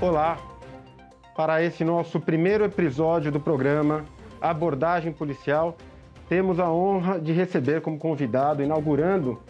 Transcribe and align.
Olá, 0.00 0.36
para 1.36 1.62
esse 1.62 1.84
nosso 1.84 2.18
primeiro 2.18 2.64
episódio 2.64 3.30
do 3.30 3.38
programa 3.38 4.04
Abordagem 4.40 5.12
Policial, 5.12 5.76
temos 6.28 6.58
a 6.58 6.68
honra 6.68 7.20
de 7.20 7.32
receber 7.32 7.80
como 7.80 7.98
convidado, 7.98 8.64
inaugurando 8.64 9.40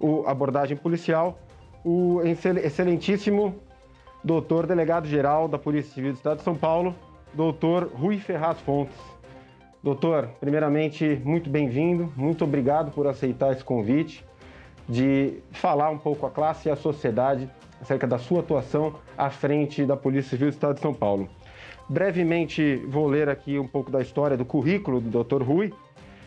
o 0.00 0.24
Abordagem 0.26 0.76
Policial, 0.76 1.38
o 1.84 2.20
excelentíssimo 2.22 3.54
doutor 4.24 4.66
delegado-geral 4.66 5.46
da 5.46 5.58
Polícia 5.58 5.94
Civil 5.94 6.12
do 6.12 6.16
Estado 6.16 6.38
de 6.38 6.42
São 6.42 6.56
Paulo, 6.56 6.92
doutor 7.32 7.88
Rui 7.94 8.18
Ferraz 8.18 8.58
Fontes. 8.58 8.98
Doutor, 9.80 10.28
primeiramente, 10.40 11.22
muito 11.24 11.48
bem-vindo, 11.48 12.12
muito 12.16 12.42
obrigado 12.42 12.90
por 12.90 13.06
aceitar 13.06 13.52
esse 13.52 13.62
convite 13.62 14.28
de 14.90 15.40
falar 15.52 15.88
um 15.90 15.98
pouco 15.98 16.26
à 16.26 16.30
classe 16.30 16.68
e 16.68 16.70
à 16.70 16.74
sociedade 16.74 17.48
acerca 17.80 18.08
da 18.08 18.18
sua 18.18 18.40
atuação 18.40 18.94
à 19.16 19.30
frente 19.30 19.86
da 19.86 19.96
Polícia 19.96 20.30
Civil 20.30 20.48
do 20.48 20.52
Estado 20.52 20.74
de 20.74 20.80
São 20.80 20.92
Paulo. 20.92 21.28
Brevemente 21.88 22.76
vou 22.88 23.06
ler 23.06 23.28
aqui 23.28 23.56
um 23.58 23.68
pouco 23.68 23.90
da 23.90 24.02
história 24.02 24.36
do 24.36 24.44
currículo 24.44 25.00
do 25.00 25.24
Dr. 25.24 25.42
Rui. 25.42 25.72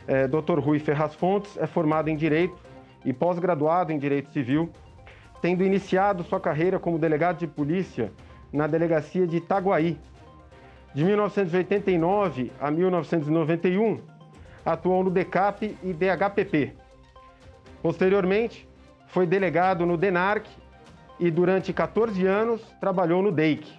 É, 0.07 0.27
Dr. 0.27 0.59
Rui 0.59 0.79
Ferraz 0.79 1.13
Fontes 1.13 1.57
é 1.57 1.67
formado 1.67 2.09
em 2.09 2.15
Direito 2.15 2.55
e 3.05 3.11
pós-graduado 3.11 3.91
em 3.91 3.99
Direito 3.99 4.31
Civil, 4.31 4.69
tendo 5.41 5.63
iniciado 5.63 6.23
sua 6.23 6.39
carreira 6.39 6.79
como 6.79 6.97
delegado 6.97 7.39
de 7.39 7.47
polícia 7.47 8.11
na 8.51 8.65
delegacia 8.65 9.27
de 9.27 9.37
Itaguaí. 9.37 9.97
De 10.93 11.03
1989 11.03 12.51
a 12.61 12.71
1991, 12.71 13.99
atuou 14.65 15.03
no 15.03 15.09
DECAP 15.09 15.77
e 15.83 15.93
DHPP. 15.93 16.82
Posteriormente, 17.83 18.65
foi 19.07 19.27
delegado 19.27 19.85
no 19.85 19.97
DENARC 19.97 20.47
e 21.19 21.29
durante 21.29 21.73
14 21.73 22.25
anos 22.25 22.61
trabalhou 22.79 23.21
no 23.21 23.29
DEIC. 23.29 23.69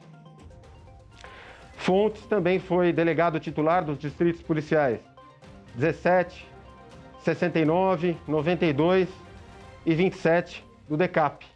Fontes 1.73 2.25
também 2.27 2.59
foi 2.59 2.93
delegado 2.93 3.41
titular 3.41 3.83
dos 3.83 3.99
distritos 3.99 4.43
policiais 4.43 5.01
17, 5.75 6.47
69, 7.21 8.17
92 8.29 9.09
e 9.87 9.95
27 9.95 10.63
do 10.87 10.99
DECAP. 10.99 11.47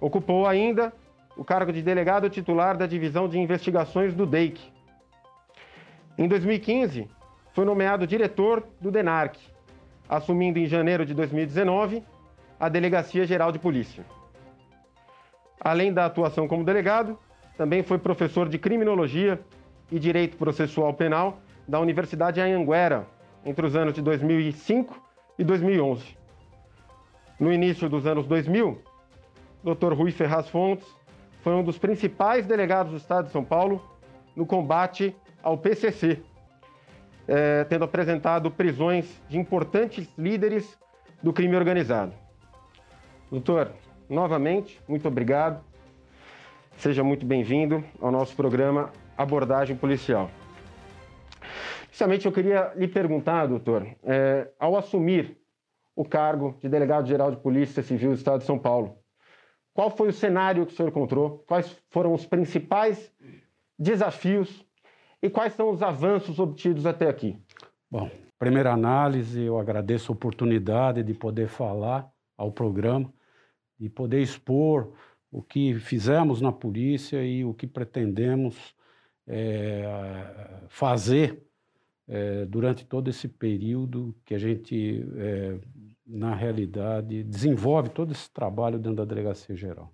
Ocupou 0.00 0.48
ainda 0.48 0.92
o 1.36 1.44
cargo 1.44 1.72
de 1.72 1.80
delegado 1.80 2.28
titular 2.28 2.76
da 2.76 2.88
Divisão 2.88 3.28
de 3.28 3.38
Investigações 3.38 4.12
do 4.14 4.26
DEIC. 4.26 4.60
Em 6.18 6.26
2015, 6.26 7.08
foi 7.52 7.64
nomeado 7.64 8.04
diretor 8.04 8.66
do 8.80 8.90
DENARC, 8.90 9.38
assumindo 10.08 10.58
em 10.58 10.66
janeiro 10.66 11.04
de 11.04 11.14
2019 11.14 12.02
a 12.58 12.68
Delegacia 12.68 13.26
Geral 13.26 13.52
de 13.52 13.58
Polícia. 13.58 14.04
Além 15.60 15.92
da 15.92 16.06
atuação 16.06 16.48
como 16.48 16.64
delegado, 16.64 17.18
também 17.56 17.82
foi 17.82 17.98
professor 17.98 18.48
de 18.48 18.58
Criminologia 18.58 19.40
e 19.90 19.98
Direito 19.98 20.36
Processual 20.36 20.94
Penal 20.94 21.40
da 21.66 21.80
Universidade 21.80 22.40
Anhanguera 22.40 23.06
entre 23.44 23.66
os 23.66 23.76
anos 23.76 23.94
de 23.94 24.02
2005 24.02 25.00
e 25.38 25.44
2011. 25.44 26.16
No 27.38 27.52
início 27.52 27.88
dos 27.88 28.06
anos 28.06 28.26
2000, 28.26 28.80
Dr. 29.62 29.92
Rui 29.92 30.10
Ferraz 30.10 30.48
Fontes 30.48 30.86
foi 31.42 31.52
um 31.54 31.62
dos 31.62 31.78
principais 31.78 32.46
delegados 32.46 32.92
do 32.92 32.98
Estado 32.98 33.26
de 33.26 33.32
São 33.32 33.44
Paulo 33.44 33.82
no 34.34 34.46
combate 34.46 35.14
ao 35.42 35.56
PCC, 35.56 36.22
eh, 37.28 37.64
tendo 37.68 37.84
apresentado 37.84 38.50
prisões 38.50 39.22
de 39.28 39.38
importantes 39.38 40.08
líderes 40.16 40.78
do 41.22 41.32
crime 41.32 41.54
organizado. 41.54 42.14
Doutor, 43.30 43.70
novamente, 44.08 44.80
muito 44.88 45.06
obrigado. 45.06 45.62
Seja 46.78 47.04
muito 47.04 47.26
bem-vindo 47.26 47.84
ao 48.00 48.10
nosso 48.10 48.34
programa 48.34 48.90
Abordagem 49.16 49.76
Policial. 49.76 50.30
Inicialmente, 51.88 52.24
eu 52.24 52.32
queria 52.32 52.72
lhe 52.76 52.88
perguntar, 52.88 53.46
doutor, 53.46 53.86
é, 54.04 54.48
ao 54.58 54.76
assumir 54.76 55.36
o 55.94 56.04
cargo 56.04 56.56
de 56.62 56.68
delegado-geral 56.68 57.30
de 57.30 57.36
Polícia 57.36 57.82
Civil 57.82 58.10
do 58.10 58.16
Estado 58.16 58.38
de 58.38 58.46
São 58.46 58.58
Paulo, 58.58 58.96
qual 59.74 59.90
foi 59.90 60.08
o 60.08 60.12
cenário 60.12 60.64
que 60.64 60.72
o 60.72 60.76
senhor 60.76 60.88
encontrou? 60.88 61.44
Quais 61.46 61.76
foram 61.90 62.14
os 62.14 62.24
principais 62.24 63.12
desafios 63.78 64.64
e 65.22 65.28
quais 65.28 65.52
são 65.54 65.70
os 65.70 65.82
avanços 65.82 66.38
obtidos 66.38 66.86
até 66.86 67.08
aqui? 67.08 67.36
Bom, 67.90 68.10
primeira 68.38 68.72
análise, 68.72 69.42
eu 69.42 69.58
agradeço 69.58 70.12
a 70.12 70.14
oportunidade 70.14 71.02
de 71.02 71.14
poder 71.14 71.48
falar 71.48 72.08
ao 72.36 72.52
programa 72.52 73.12
e 73.80 73.88
poder 73.88 74.22
expor 74.22 74.92
o 75.30 75.42
que 75.42 75.74
fizemos 75.78 76.40
na 76.40 76.52
polícia 76.52 77.24
e 77.24 77.44
o 77.44 77.52
que 77.52 77.66
pretendemos 77.66 78.74
é, 79.26 79.84
fazer 80.68 81.42
é, 82.06 82.46
durante 82.46 82.86
todo 82.86 83.10
esse 83.10 83.28
período 83.28 84.14
que 84.24 84.34
a 84.34 84.38
gente, 84.38 85.04
é, 85.16 85.58
na 86.06 86.34
realidade, 86.34 87.22
desenvolve 87.22 87.90
todo 87.90 88.12
esse 88.12 88.30
trabalho 88.30 88.78
dentro 88.78 88.96
da 88.96 89.04
Delegacia 89.04 89.54
Geral. 89.54 89.92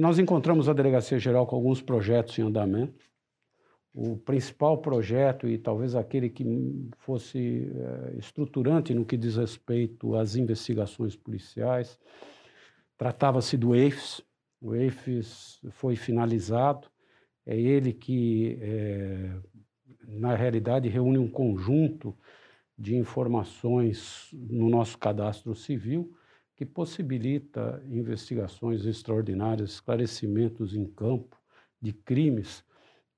Nós 0.00 0.18
encontramos 0.18 0.68
a 0.68 0.72
Delegacia 0.72 1.18
Geral 1.18 1.46
com 1.46 1.56
alguns 1.56 1.80
projetos 1.80 2.38
em 2.38 2.42
andamento, 2.42 3.10
o 3.92 4.16
principal 4.16 4.78
projeto 4.78 5.48
e 5.48 5.58
talvez 5.58 5.94
aquele 5.96 6.28
que 6.28 6.44
fosse 6.98 7.70
é, 7.74 8.18
estruturante 8.18 8.94
no 8.94 9.04
que 9.04 9.16
diz 9.16 9.36
respeito 9.36 10.14
às 10.14 10.36
investigações 10.36 11.16
policiais, 11.16 11.98
tratava-se 12.96 13.56
do 13.56 13.74
EIFES. 13.74 14.22
O 14.60 14.74
EIFES 14.74 15.60
foi 15.70 15.96
finalizado, 15.96 16.88
é 17.44 17.58
ele 17.58 17.92
que, 17.92 18.58
é, 18.60 19.40
na 20.06 20.36
realidade, 20.36 20.88
reúne 20.88 21.18
um 21.18 21.28
conjunto 21.28 22.16
de 22.78 22.94
informações 22.94 24.28
no 24.32 24.68
nosso 24.68 24.98
cadastro 24.98 25.54
civil 25.54 26.14
que 26.60 26.66
possibilita 26.66 27.82
investigações 27.88 28.84
extraordinárias, 28.84 29.70
esclarecimentos 29.70 30.74
em 30.74 30.84
campo 30.84 31.34
de 31.80 31.90
crimes 31.90 32.62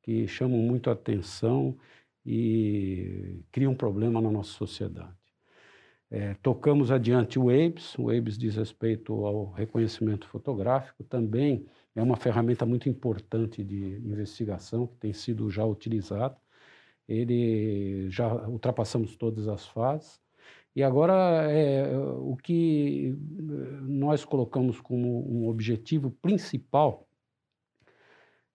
que 0.00 0.28
chamam 0.28 0.58
muito 0.58 0.88
a 0.88 0.92
atenção 0.92 1.76
e 2.24 3.40
criam 3.50 3.72
um 3.72 3.74
problema 3.74 4.20
na 4.20 4.30
nossa 4.30 4.52
sociedade. 4.52 5.16
É, 6.08 6.34
tocamos 6.34 6.92
adiante 6.92 7.36
o 7.36 7.50
ABES, 7.50 7.98
o 7.98 8.10
ABES 8.10 8.38
diz 8.38 8.54
respeito 8.54 9.12
ao 9.26 9.50
reconhecimento 9.50 10.28
fotográfico, 10.28 11.02
também 11.02 11.66
é 11.96 12.02
uma 12.02 12.14
ferramenta 12.14 12.64
muito 12.64 12.88
importante 12.88 13.64
de 13.64 13.96
investigação 14.06 14.86
que 14.86 14.98
tem 14.98 15.12
sido 15.12 15.50
já 15.50 15.64
utilizada. 15.64 16.36
Ele 17.08 18.08
já 18.08 18.32
ultrapassamos 18.46 19.16
todas 19.16 19.48
as 19.48 19.66
fases. 19.66 20.21
E 20.74 20.82
agora 20.82 21.50
é, 21.50 21.96
o 21.96 22.36
que 22.36 23.14
nós 23.82 24.24
colocamos 24.24 24.80
como 24.80 25.28
um 25.30 25.48
objetivo 25.48 26.10
principal 26.10 27.06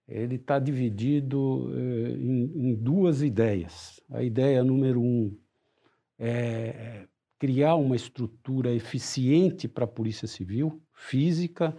ele 0.08 0.36
está 0.36 0.58
dividido 0.58 1.70
eh, 1.76 2.12
em, 2.12 2.70
em, 2.70 2.76
duas 2.76 3.22
ideias. 3.22 4.02
A 4.10 4.24
ideia 4.24 4.64
número 4.64 5.02
um 5.02 5.38
é 6.18 7.08
criar 7.38 7.76
uma 7.76 7.96
estrutura 7.96 8.74
eficiente 8.74 9.68
para 9.68 9.84
a 9.84 9.88
Polícia 9.88 10.28
Civil, 10.28 10.82
física 10.94 11.76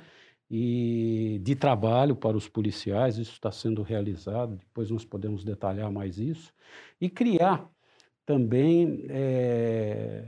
e 0.50 1.40
de 1.42 1.56
trabalho 1.56 2.14
para 2.14 2.36
os 2.36 2.48
policiais, 2.48 3.18
isso 3.18 3.32
está 3.32 3.50
sendo 3.50 3.82
realizado, 3.82 4.56
depois 4.56 4.90
nós 4.90 5.04
podemos 5.04 5.44
detalhar 5.44 5.90
mais 5.90 6.18
isso, 6.18 6.54
e 7.00 7.10
criar 7.10 7.68
também 8.28 9.06
é, 9.08 10.22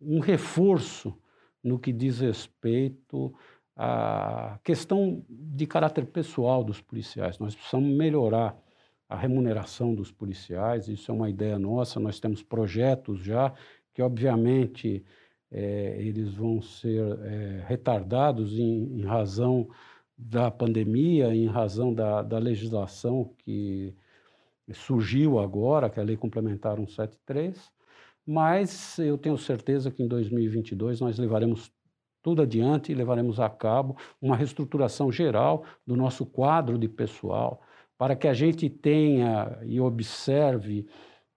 um 0.00 0.18
reforço 0.18 1.16
no 1.62 1.78
que 1.78 1.92
diz 1.92 2.18
respeito 2.18 3.32
a 3.76 4.58
questão 4.64 5.24
de 5.28 5.64
caráter 5.64 6.04
pessoal 6.06 6.64
dos 6.64 6.80
policiais. 6.80 7.38
Nós 7.38 7.54
precisamos 7.54 7.88
melhorar 7.96 8.60
a 9.08 9.14
remuneração 9.14 9.94
dos 9.94 10.10
policiais, 10.10 10.88
isso 10.88 11.08
é 11.08 11.14
uma 11.14 11.30
ideia 11.30 11.56
nossa, 11.56 12.00
nós 12.00 12.18
temos 12.18 12.42
projetos 12.42 13.20
já 13.20 13.54
que, 13.94 14.02
obviamente, 14.02 15.04
é, 15.52 15.96
eles 16.00 16.34
vão 16.34 16.60
ser 16.60 17.00
é, 17.22 17.64
retardados 17.68 18.58
em, 18.58 18.98
em, 18.98 19.04
razão 19.04 19.68
da 20.18 20.50
pandemia, 20.50 21.32
em 21.32 21.46
razão 21.46 21.94
da, 21.94 22.22
da 22.22 22.38
legislação 22.38 23.32
que 23.38 23.94
surgiu 24.72 25.38
agora, 25.38 25.88
que 25.90 25.98
é 25.98 26.02
a 26.02 26.06
Lei 26.06 26.16
Complementar 26.16 26.76
173, 26.76 27.70
mas 28.26 28.98
eu 28.98 29.18
tenho 29.18 29.36
certeza 29.36 29.90
que 29.90 30.02
em 30.02 30.08
2022 30.08 31.00
nós 31.00 31.18
levaremos 31.18 31.72
tudo 32.22 32.42
adiante 32.42 32.92
e 32.92 32.94
levaremos 32.94 33.40
a 33.40 33.50
cabo 33.50 33.96
uma 34.20 34.36
reestruturação 34.36 35.10
geral 35.10 35.64
do 35.86 35.96
nosso 35.96 36.24
quadro 36.24 36.78
de 36.78 36.88
pessoal, 36.88 37.60
para 37.98 38.14
que 38.14 38.28
a 38.28 38.34
gente 38.34 38.70
tenha 38.70 39.58
e 39.64 39.80
observe 39.80 40.86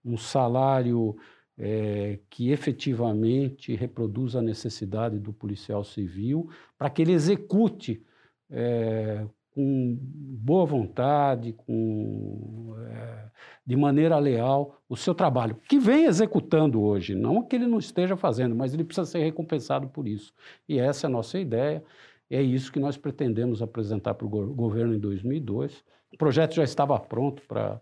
um 0.04 0.16
salário 0.16 1.16
é, 1.58 2.20
que 2.30 2.50
efetivamente 2.50 3.74
reproduz 3.74 4.36
a 4.36 4.42
necessidade 4.42 5.18
do 5.18 5.32
policial 5.32 5.82
civil 5.82 6.48
para 6.78 6.90
que 6.90 7.02
ele 7.02 7.12
execute 7.12 8.04
é, 8.50 9.26
com 9.56 9.98
boa 9.98 10.66
vontade, 10.66 11.54
com, 11.54 12.74
é, 12.90 13.30
de 13.64 13.74
maneira 13.74 14.18
leal, 14.18 14.82
o 14.86 14.94
seu 14.94 15.14
trabalho, 15.14 15.56
que 15.66 15.78
vem 15.78 16.04
executando 16.04 16.82
hoje. 16.82 17.14
Não 17.14 17.42
que 17.42 17.56
ele 17.56 17.66
não 17.66 17.78
esteja 17.78 18.18
fazendo, 18.18 18.54
mas 18.54 18.74
ele 18.74 18.84
precisa 18.84 19.06
ser 19.06 19.20
recompensado 19.20 19.88
por 19.88 20.06
isso. 20.06 20.30
E 20.68 20.78
essa 20.78 21.06
é 21.06 21.08
a 21.08 21.10
nossa 21.10 21.38
ideia. 21.38 21.82
É 22.28 22.42
isso 22.42 22.70
que 22.70 22.78
nós 22.78 22.98
pretendemos 22.98 23.62
apresentar 23.62 24.12
para 24.12 24.26
o 24.26 24.28
governo 24.28 24.94
em 24.94 24.98
2002. 24.98 25.82
O 26.12 26.18
projeto 26.18 26.54
já 26.54 26.62
estava 26.62 27.00
pronto 27.00 27.42
para 27.48 27.80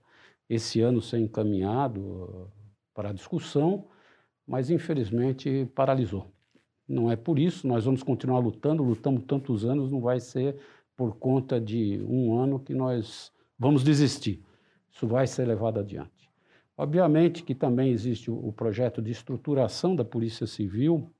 esse 0.48 0.80
ano 0.80 1.02
ser 1.02 1.18
encaminhado 1.18 2.48
para 2.94 3.10
a 3.10 3.12
discussão, 3.12 3.88
mas 4.46 4.70
infelizmente 4.70 5.68
paralisou. 5.74 6.30
Não 6.86 7.10
é 7.10 7.16
por 7.16 7.36
isso, 7.36 7.66
nós 7.66 7.84
vamos 7.84 8.04
continuar 8.04 8.38
lutando, 8.38 8.84
lutamos 8.84 9.24
tantos 9.24 9.64
anos, 9.64 9.90
não 9.90 10.00
vai 10.00 10.20
ser 10.20 10.56
por 10.96 11.16
conta 11.16 11.60
de 11.60 12.00
um 12.08 12.38
ano 12.38 12.58
que 12.58 12.74
nós 12.74 13.32
vamos 13.58 13.82
desistir. 13.82 14.42
Isso 14.92 15.06
vai 15.06 15.26
ser 15.26 15.46
levado 15.46 15.80
adiante. 15.80 16.30
Obviamente 16.76 17.42
que 17.42 17.54
também 17.54 17.90
existe 17.90 18.30
o 18.30 18.52
projeto 18.52 19.00
de 19.00 19.10
estruturação 19.10 19.94
da 19.94 20.04
Polícia 20.04 20.46
Civil, 20.46 21.10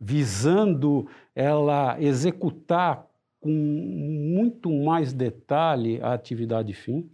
visando 0.00 1.08
ela 1.34 2.00
executar 2.00 3.06
com 3.40 3.50
muito 3.50 4.70
mais 4.70 5.12
detalhe 5.12 6.00
a 6.00 6.12
atividade 6.12 6.72
fim, 6.72 7.10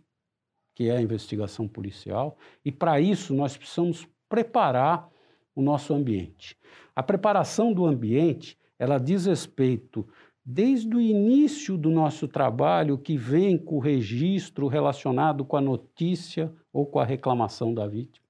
que 0.75 0.89
é 0.89 0.97
a 0.97 1.03
investigação 1.03 1.69
policial, 1.69 2.37
e 2.65 2.73
para 2.73 3.01
isso 3.01 3.35
nós 3.35 3.57
precisamos 3.57 4.07
preparar 4.29 5.11
o 5.55 5.63
nosso 5.63 5.95
ambiente. 5.95 6.57
A 6.95 7.03
preparação 7.03 7.73
do 7.73 7.85
ambiente, 7.85 8.59
ela 8.79 8.99
diz 8.99 9.27
respeito 9.27 10.09
desde 10.45 10.95
o 10.95 11.01
início 11.01 11.79
do 11.79 11.91
nosso 11.91 12.27
trabalho 12.27 12.99
que 12.99 13.17
vem 13.17 13.57
com 13.57 13.77
o 13.77 13.81
registro 13.81 14.67
relacionado 14.67 15.45
com 15.45 15.57
a 15.57 15.61
notícia 15.61 16.53
ou 16.73 16.85
com 16.85 16.99
a 16.99 17.05
reclamação 17.05 17.73
da 17.73 17.87
vítima. 17.87 18.27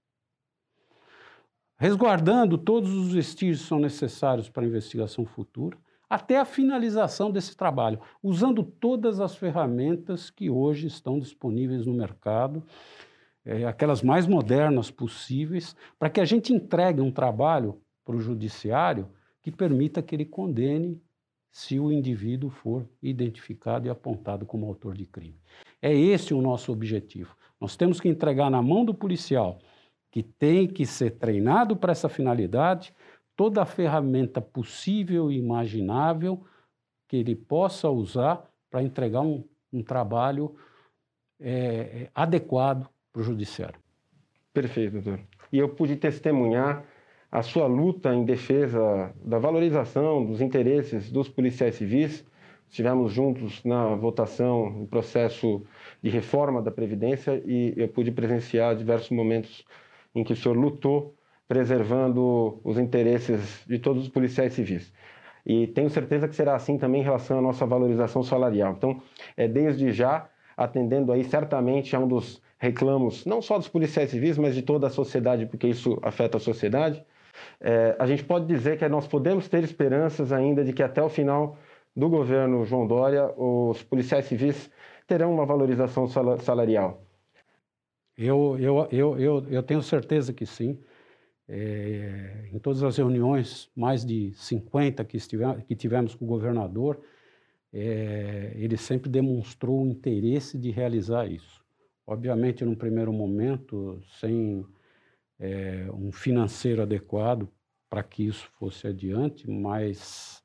Resguardando 1.79 2.59
todos 2.59 2.95
os 2.95 3.13
vestígios 3.13 3.63
que 3.63 3.69
são 3.69 3.79
necessários 3.79 4.49
para 4.49 4.63
a 4.63 4.67
investigação 4.67 5.25
futura, 5.25 5.77
até 6.09 6.39
a 6.39 6.45
finalização 6.45 7.31
desse 7.31 7.57
trabalho, 7.57 7.99
usando 8.23 8.63
todas 8.63 9.19
as 9.19 9.35
ferramentas 9.35 10.29
que 10.29 10.51
hoje 10.51 10.87
estão 10.87 11.19
disponíveis 11.19 11.87
no 11.87 11.95
mercado, 11.95 12.63
é, 13.45 13.65
aquelas 13.65 14.03
mais 14.03 14.27
modernas 14.27 14.91
possíveis, 14.91 15.75
para 15.99 16.11
que 16.11 16.21
a 16.21 16.25
gente 16.25 16.53
entregue 16.53 17.01
um 17.01 17.11
trabalho 17.11 17.81
para 18.05 18.15
o 18.15 18.21
judiciário 18.21 19.09
que 19.41 19.51
permita 19.51 20.03
que 20.03 20.15
ele 20.15 20.27
condene 20.27 21.01
se 21.53 21.79
o 21.79 21.93
indivíduo 21.93 22.49
for 22.49 22.89
identificado 23.03 23.87
e 23.87 23.91
apontado 23.91 24.47
como 24.47 24.67
autor 24.67 24.97
de 24.97 25.05
crime. 25.05 25.39
É 25.83 25.95
esse 25.95 26.33
o 26.33 26.41
nosso 26.41 26.73
objetivo. 26.73 27.37
Nós 27.61 27.77
temos 27.77 28.01
que 28.01 28.09
entregar 28.09 28.51
na 28.51 28.63
mão 28.63 28.85
do 28.85 28.95
policial, 28.95 29.59
que 30.11 30.23
tem 30.23 30.67
que 30.67 30.87
ser 30.87 31.11
treinado 31.13 31.77
para 31.77 31.93
essa 31.93 32.09
finalidade, 32.09 32.95
toda 33.37 33.63
a 33.63 33.67
ferramenta 33.67 34.41
possível 34.41 35.31
e 35.31 35.39
imaginável 35.39 36.43
que 37.07 37.19
ele 37.19 37.37
possa 37.37 37.91
usar 37.91 38.49
para 38.71 38.83
entregar 38.83 39.21
um, 39.21 39.45
um 39.71 39.83
trabalho 39.83 40.57
é, 41.39 42.11
adequado 42.15 42.89
para 43.13 43.21
o 43.21 43.25
judiciário. 43.25 43.79
Perfeito, 44.55 45.01
doutor. 45.01 45.21
E 45.53 45.59
eu 45.59 45.69
pude 45.69 45.97
testemunhar 45.97 46.85
a 47.33 47.41
sua 47.43 47.67
luta 47.67 48.15
em 48.15 48.27
defesa 48.27 49.11
da 49.25 49.39
valorização 49.39 50.23
dos 50.23 50.43
interesses 50.43 51.11
dos 51.11 51.31
policiais 51.31 51.77
civis. 51.77 52.27
Estivemos 52.69 53.11
juntos 53.11 53.65
na 53.65 53.95
votação, 53.95 54.69
no 54.69 54.87
processo 54.87 55.65
de 56.03 56.11
reforma 56.11 56.61
da 56.61 56.71
Previdência 56.71 57.43
e 57.47 57.73
eu 57.75 57.89
pude 57.89 58.13
presenciar 58.13 58.77
diversos 58.77 59.11
momentos 59.11 59.65
em 60.15 60.23
que 60.23 60.35
o 60.35 60.37
senhor 60.37 60.55
lutou 60.55 61.15
preservando 61.49 62.61
os 62.63 62.79
interesses 62.79 63.65
de 63.67 63.79
todos 63.79 64.03
os 64.03 64.09
policiais 64.11 64.53
civis. 64.53 64.93
E 65.45 65.67
tenho 65.69 65.89
certeza 65.89 66.29
que 66.29 66.37
será 66.37 66.55
assim 66.55 66.77
também 66.77 67.01
em 67.01 67.05
relação 67.05 67.39
à 67.39 67.43
nossa 67.43 67.65
valorização 67.65 68.23
salarial. 68.23 68.75
Então, 68.77 69.01
é 69.37 69.49
desde 69.49 69.91
já 69.91 70.29
atendendo 70.55 71.11
aí 71.13 71.25
certamente 71.25 71.97
a 71.97 71.99
um 71.99 72.07
dos 72.07 72.43
reclamos, 72.59 73.25
não 73.25 73.43
só 73.43 73.59
dos 73.59 73.69
policiais 73.69 74.11
civis, 74.11 74.39
mas 74.39 74.55
de 74.55 74.63
toda 74.63 74.87
a 74.87 74.91
sociedade, 74.91 75.47
porque 75.47 75.67
isso 75.67 75.99
afeta 76.03 76.37
a 76.37 76.41
sociedade. 76.41 77.05
É, 77.61 77.97
a 77.99 78.07
gente 78.07 78.25
pode 78.25 78.47
dizer 78.47 78.79
que 78.79 78.89
nós 78.89 79.07
podemos 79.07 79.49
ter 79.49 79.63
esperanças 79.63 80.33
ainda 80.33 80.65
de 80.65 80.73
que 80.73 80.83
até 80.83 81.03
o 81.03 81.09
final 81.09 81.57
do 81.95 82.09
governo 82.09 82.65
João 82.65 82.87
Dória, 82.87 83.33
os 83.37 83.83
policiais 83.83 84.25
civis 84.25 84.71
terão 85.07 85.33
uma 85.33 85.45
valorização 85.45 86.07
salarial. 86.07 87.05
Eu, 88.17 88.57
eu, 88.59 88.89
eu, 88.91 89.19
eu, 89.19 89.47
eu 89.49 89.63
tenho 89.63 89.83
certeza 89.83 90.33
que 90.33 90.47
sim. 90.47 90.79
É, 91.49 92.49
em 92.53 92.59
todas 92.59 92.83
as 92.83 92.97
reuniões, 92.97 93.71
mais 93.77 94.05
de 94.05 94.33
50 94.35 95.05
que, 95.05 95.17
estivemos, 95.17 95.63
que 95.65 95.75
tivemos 95.75 96.15
com 96.15 96.25
o 96.25 96.29
governador, 96.29 97.01
é, 97.73 98.53
ele 98.55 98.77
sempre 98.77 99.11
demonstrou 99.11 99.83
o 99.83 99.87
interesse 99.87 100.57
de 100.57 100.71
realizar 100.71 101.27
isso. 101.27 101.63
Obviamente, 102.07 102.65
num 102.65 102.75
primeiro 102.75 103.13
momento, 103.13 104.01
sem 104.21 104.65
é, 105.43 105.91
um 105.93 106.13
financeiro 106.13 106.83
adequado 106.83 107.49
para 107.91 108.01
que 108.01 108.25
isso 108.25 108.49
fosse 108.53 108.87
adiante, 108.87 109.51
mas 109.51 110.41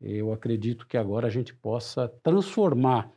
eu 0.00 0.32
acredito 0.32 0.86
que 0.86 0.96
agora 0.96 1.26
a 1.26 1.30
gente 1.30 1.54
possa 1.54 2.08
transformar 2.22 3.12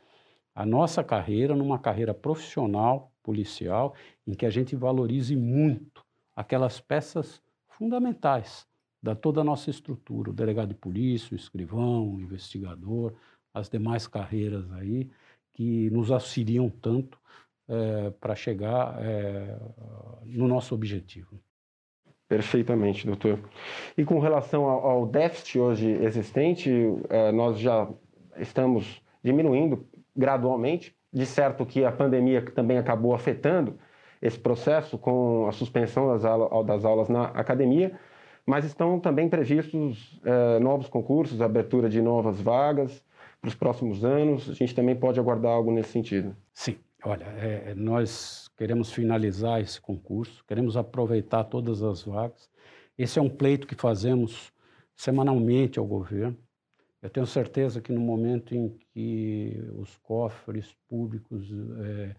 a 0.54 0.66
nossa 0.66 1.02
carreira 1.02 1.56
numa 1.56 1.78
carreira 1.78 2.12
profissional, 2.12 3.10
policial, 3.22 3.94
em 4.26 4.34
que 4.34 4.44
a 4.44 4.50
gente 4.50 4.76
valorize 4.76 5.34
muito 5.34 6.04
aquelas 6.36 6.78
peças 6.78 7.40
fundamentais 7.68 8.66
da 9.02 9.14
toda 9.14 9.40
a 9.40 9.44
nossa 9.44 9.70
estrutura, 9.70 10.30
o 10.30 10.34
delegado 10.34 10.68
de 10.68 10.74
polícia, 10.74 11.32
o 11.32 11.36
escrivão, 11.36 12.16
o 12.16 12.20
investigador, 12.20 13.14
as 13.54 13.70
demais 13.70 14.06
carreiras 14.06 14.70
aí 14.72 15.10
que 15.52 15.88
nos 15.90 16.10
auxiliam 16.10 16.68
tanto 16.68 17.18
é, 17.68 18.10
para 18.18 18.34
chegar 18.34 18.96
é, 19.00 19.56
no 20.24 20.48
nosso 20.48 20.74
objetivo. 20.74 21.38
Perfeitamente, 22.26 23.06
doutor. 23.06 23.38
E 23.96 24.04
com 24.04 24.18
relação 24.18 24.64
ao, 24.64 24.86
ao 24.86 25.06
déficit 25.06 25.58
hoje 25.58 25.90
existente, 26.02 26.70
é, 27.10 27.30
nós 27.30 27.58
já 27.58 27.88
estamos 28.38 29.02
diminuindo 29.22 29.86
gradualmente. 30.16 30.96
De 31.10 31.24
certo 31.24 31.64
que 31.64 31.84
a 31.84 31.92
pandemia 31.92 32.42
também 32.42 32.76
acabou 32.76 33.14
afetando 33.14 33.78
esse 34.20 34.38
processo 34.38 34.98
com 34.98 35.46
a 35.46 35.52
suspensão 35.52 36.08
das, 36.08 36.24
aula, 36.24 36.64
das 36.64 36.84
aulas 36.84 37.08
na 37.08 37.24
academia, 37.28 37.98
mas 38.44 38.64
estão 38.66 39.00
também 39.00 39.26
previstos 39.26 40.20
novos 40.60 40.86
concursos, 40.86 41.40
abertura 41.40 41.88
de 41.88 42.02
novas 42.02 42.38
vagas 42.38 43.02
para 43.40 43.48
os 43.48 43.54
próximos 43.54 44.04
anos. 44.04 44.50
A 44.50 44.52
gente 44.52 44.74
também 44.74 44.94
pode 44.94 45.18
aguardar 45.18 45.52
algo 45.52 45.70
nesse 45.70 45.90
sentido. 45.90 46.36
Sim, 46.52 46.76
olha, 47.04 47.24
é, 47.24 47.74
nós 47.74 48.48
queremos 48.56 48.92
finalizar 48.92 49.60
esse 49.60 49.80
concurso, 49.80 50.44
queremos 50.46 50.76
aproveitar 50.76 51.44
todas 51.44 51.82
as 51.82 52.02
vagas. 52.02 52.50
Esse 52.96 53.18
é 53.18 53.22
um 53.22 53.30
pleito 53.30 53.66
que 53.66 53.74
fazemos 53.74 54.52
semanalmente 54.96 55.78
ao 55.78 55.86
governo. 55.86 56.36
Eu 57.00 57.08
tenho 57.08 57.26
certeza 57.26 57.80
que 57.80 57.92
no 57.92 58.00
momento 58.00 58.54
em 58.54 58.76
que 58.92 59.56
os 59.76 59.96
cofres 59.98 60.74
públicos 60.88 61.48
é, 61.80 62.16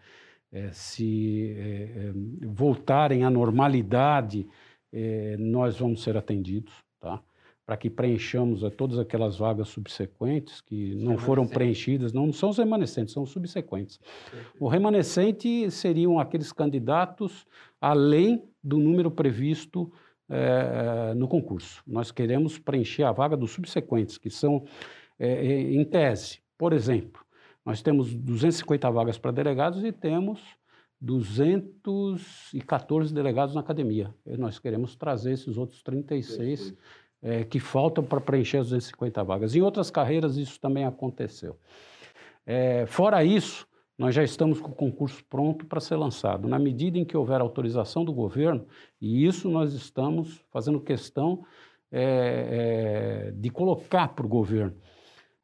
é, 0.52 0.72
se 0.72 1.54
é, 1.58 2.08
é, 2.08 2.12
voltarem 2.48 3.24
à 3.24 3.30
normalidade, 3.30 4.48
é, 4.92 5.36
nós 5.38 5.78
vamos 5.78 6.02
ser 6.02 6.16
atendidos, 6.18 6.74
tá? 7.00 7.22
Para 7.70 7.78
que 7.78 7.88
preenchamos 7.88 8.62
todas 8.76 8.98
aquelas 8.98 9.38
vagas 9.38 9.68
subsequentes 9.68 10.60
que 10.60 10.96
não 10.96 11.20
foram 11.20 11.46
preenchidas, 11.46 12.12
não 12.12 12.34
são 12.34 12.50
os 12.50 12.58
remanescentes, 12.58 13.14
são 13.14 13.22
os 13.22 13.30
subsequentes. 13.30 14.00
O 14.60 14.68
remanescente 14.68 15.70
seriam 15.70 16.20
aqueles 16.20 16.52
candidatos 16.52 17.46
além 17.80 18.44
do 18.64 18.80
número 18.80 19.12
previsto 19.12 19.94
é, 20.28 21.14
no 21.14 21.28
concurso. 21.28 21.84
Nós 21.86 22.12
queremos 22.12 22.58
preencher 22.58 23.04
a 23.04 23.12
vaga 23.12 23.38
dos 23.38 23.52
subsequentes, 23.52 24.18
que 24.18 24.32
são, 24.32 24.66
é, 25.20 25.46
em 25.46 25.86
tese, 25.86 26.40
por 26.58 26.74
exemplo, 26.74 27.24
nós 27.64 27.84
temos 27.84 28.16
250 28.16 28.90
vagas 28.90 29.20
para 29.20 29.30
delegados 29.30 29.84
e 29.84 29.92
temos 29.92 30.42
214 31.00 33.14
delegados 33.14 33.54
na 33.54 33.62
academia. 33.62 34.12
E 34.26 34.36
nós 34.38 34.58
queremos 34.58 34.96
trazer 34.96 35.34
esses 35.34 35.56
outros 35.56 35.84
36 35.84 36.74
é, 37.22 37.44
que 37.44 37.60
faltam 37.60 38.04
para 38.04 38.22
preencher 38.22 38.58
as 38.58 38.70
250 38.70 39.24
vagas. 39.24 39.56
Em 39.56 39.62
outras 39.62 39.92
carreiras 39.92 40.38
isso 40.38 40.60
também 40.60 40.86
aconteceu. 40.86 41.58
É, 42.46 42.86
fora 42.86 43.24
isso, 43.24 43.68
nós 43.98 44.16
já 44.16 44.24
estamos 44.24 44.62
com 44.62 44.72
o 44.72 44.76
concurso 44.76 45.24
pronto 45.30 45.66
para 45.66 45.80
ser 45.80 45.98
lançado. 45.98 46.48
Na 46.48 46.58
medida 46.58 46.98
em 46.98 47.06
que 47.06 47.18
houver 47.18 47.42
autorização 47.42 48.06
do 48.06 48.14
governo, 48.14 48.66
e 49.02 49.26
isso 49.26 49.50
nós 49.50 49.74
estamos 49.74 50.42
fazendo 50.52 50.80
questão 50.80 51.44
é, 51.92 53.28
é, 53.28 53.32
de 53.32 53.50
colocar 53.50 54.10
para 54.10 54.26
o 54.26 54.30
governo. 54.30 54.76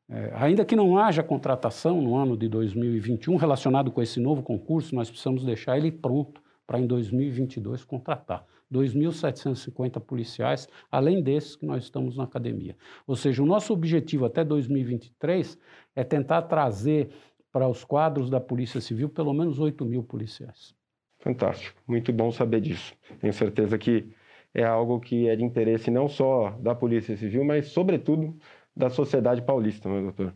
É, 0.07 0.31
ainda 0.35 0.63
que 0.63 0.75
não 0.75 0.97
haja 0.97 1.23
contratação 1.23 1.99
no 2.01 2.15
ano 2.15 2.37
de 2.37 2.47
2021 2.47 3.35
relacionado 3.35 3.91
com 3.91 4.01
esse 4.01 4.19
novo 4.19 4.43
concurso, 4.43 4.95
nós 4.95 5.09
precisamos 5.09 5.43
deixar 5.43 5.77
ele 5.77 5.91
pronto 5.91 6.44
para 6.65 6.79
em 6.79 6.87
2022 6.87 7.83
contratar 7.83 8.45
2.750 8.71 9.99
policiais, 9.99 10.67
além 10.91 11.21
desses 11.21 11.55
que 11.55 11.65
nós 11.65 11.83
estamos 11.83 12.17
na 12.17 12.23
academia. 12.23 12.75
Ou 13.05 13.15
seja, 13.15 13.43
o 13.43 13.45
nosso 13.45 13.73
objetivo 13.73 14.25
até 14.25 14.43
2023 14.43 15.57
é 15.95 16.03
tentar 16.03 16.43
trazer 16.43 17.09
para 17.51 17.67
os 17.67 17.83
quadros 17.83 18.29
da 18.29 18.39
Polícia 18.39 18.81
Civil 18.81 19.07
pelo 19.09 19.33
menos 19.33 19.59
8 19.59 19.85
mil 19.85 20.03
policiais. 20.03 20.75
Fantástico, 21.19 21.81
muito 21.87 22.11
bom 22.11 22.31
saber 22.31 22.61
disso. 22.61 22.93
Tenho 23.19 23.33
certeza 23.33 23.77
que 23.77 24.11
é 24.53 24.63
algo 24.63 24.99
que 24.99 25.27
é 25.27 25.35
de 25.35 25.43
interesse 25.43 25.89
não 25.89 26.07
só 26.07 26.51
da 26.59 26.75
Polícia 26.75 27.15
Civil, 27.15 27.43
mas, 27.43 27.67
sobretudo, 27.67 28.37
da 28.75 28.89
sociedade 28.89 29.41
paulista, 29.41 29.89
meu 29.89 30.01
doutor. 30.03 30.33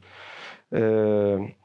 É... 0.71 1.55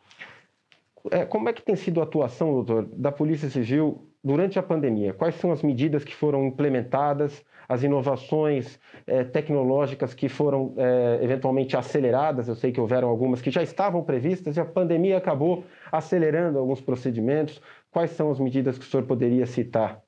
É, 1.11 1.27
como 1.27 1.51
é 1.51 1.53
que 1.53 1.63
tem 1.63 1.77
sido 1.77 2.01
a 2.01 2.05
atuação, 2.05 2.51
doutor, 2.51 2.87
da 2.87 3.13
Polícia 3.13 3.51
Civil 3.51 4.11
durante 4.25 4.59
a 4.59 4.63
pandemia? 4.63 5.13
Quais 5.13 5.35
são 5.35 5.53
as 5.53 5.63
medidas 5.63 6.03
que 6.03 6.15
foram 6.15 6.47
implementadas, 6.47 7.45
as 7.69 7.83
inovações 7.83 8.81
é, 9.07 9.23
tecnológicas 9.23 10.15
que 10.15 10.29
foram 10.31 10.73
é, 10.79 11.19
eventualmente 11.23 11.77
aceleradas? 11.77 12.49
Eu 12.49 12.55
sei 12.55 12.73
que 12.73 12.81
houveram 12.81 13.09
algumas 13.09 13.43
que 13.43 13.51
já 13.51 13.63
estavam 13.63 14.03
previstas 14.03 14.57
e 14.57 14.61
a 14.61 14.65
pandemia 14.65 15.19
acabou 15.19 15.65
acelerando 15.93 16.59
alguns 16.59 16.81
procedimentos. 16.81 17.61
Quais 17.91 18.13
são 18.13 18.31
as 18.31 18.41
medidas 18.41 18.79
que 18.79 18.85
o 18.85 18.89
senhor 18.89 19.05
poderia 19.05 19.45
citar? 19.45 20.03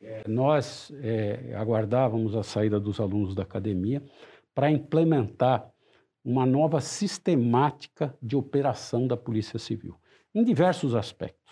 É, 0.00 0.22
nós 0.28 0.92
é, 1.02 1.52
aguardávamos 1.56 2.36
a 2.36 2.44
saída 2.44 2.78
dos 2.78 3.00
alunos 3.00 3.34
da 3.34 3.42
academia 3.42 4.00
para 4.54 4.70
implementar 4.70 5.68
uma 6.24 6.46
nova 6.46 6.80
sistemática 6.80 8.14
de 8.22 8.36
operação 8.36 9.06
da 9.06 9.16
Polícia 9.16 9.58
Civil, 9.58 9.96
em 10.34 10.44
diversos 10.44 10.94
aspectos. 10.94 11.45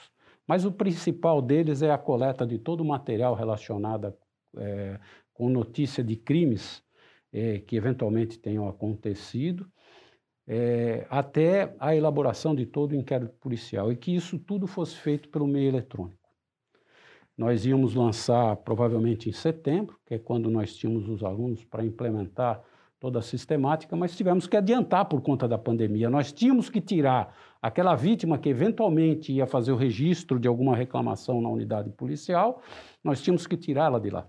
Mas 0.47 0.65
o 0.65 0.73
principal 0.73 1.41
deles 1.41 1.83
é 1.83 1.91
a 1.91 1.99
coleta 1.99 2.47
de 2.47 2.59
todo 2.59 2.83
o 2.83 2.85
material 2.85 3.35
relacionado 3.35 4.15
é, 4.57 4.99
com 5.33 5.49
notícia 5.49 6.05
de 6.05 6.17
crimes 6.17 6.83
é, 7.33 7.59
que 7.59 7.77
eventualmente 7.77 8.39
tenham 8.39 8.69
acontecido, 8.69 9.69
é, 10.47 11.07
até 11.11 11.75
a 11.81 11.97
elaboração 11.97 12.55
de 12.55 12.67
todo 12.67 12.93
o 12.93 12.97
inquérito 12.97 13.35
policial, 13.41 13.91
e 13.91 13.97
que 13.97 14.15
isso 14.15 14.39
tudo 14.39 14.67
fosse 14.67 14.95
feito 14.97 15.29
pelo 15.31 15.47
meio 15.47 15.69
eletrônico. 15.69 16.19
Nós 17.37 17.67
íamos 17.67 17.95
lançar 17.95 18.57
provavelmente 18.59 19.29
em 19.29 19.33
setembro, 19.33 19.99
que 20.07 20.15
é 20.15 20.19
quando 20.19 20.49
nós 20.49 20.77
tínhamos 20.77 21.09
os 21.09 21.25
alunos 21.25 21.65
para 21.65 21.85
implementar 21.85 22.63
toda 23.05 23.19
a 23.19 23.23
sistemática, 23.23 23.95
mas 23.95 24.17
tivemos 24.17 24.47
que 24.47 24.57
adiantar 24.57 25.05
por 25.05 25.21
conta 25.21 25.47
da 25.47 25.59
pandemia. 25.59 26.09
Nós 26.09 26.33
tínhamos 26.33 26.71
que 26.71 26.81
tirar 26.81 27.37
aquela 27.61 27.95
vítima 27.95 28.39
que 28.39 28.49
eventualmente 28.49 29.31
ia 29.31 29.47
fazer 29.47 29.73
o 29.73 29.77
registro 29.77 30.41
de 30.41 30.49
alguma 30.49 30.75
reclamação 30.75 31.39
na 31.43 31.51
unidade 31.51 31.91
policial, 31.91 32.63
nós 33.05 33.21
tínhamos 33.21 33.47
que 33.47 33.59
tirá-la 33.59 33.99
de 33.99 34.09
lá, 34.09 34.27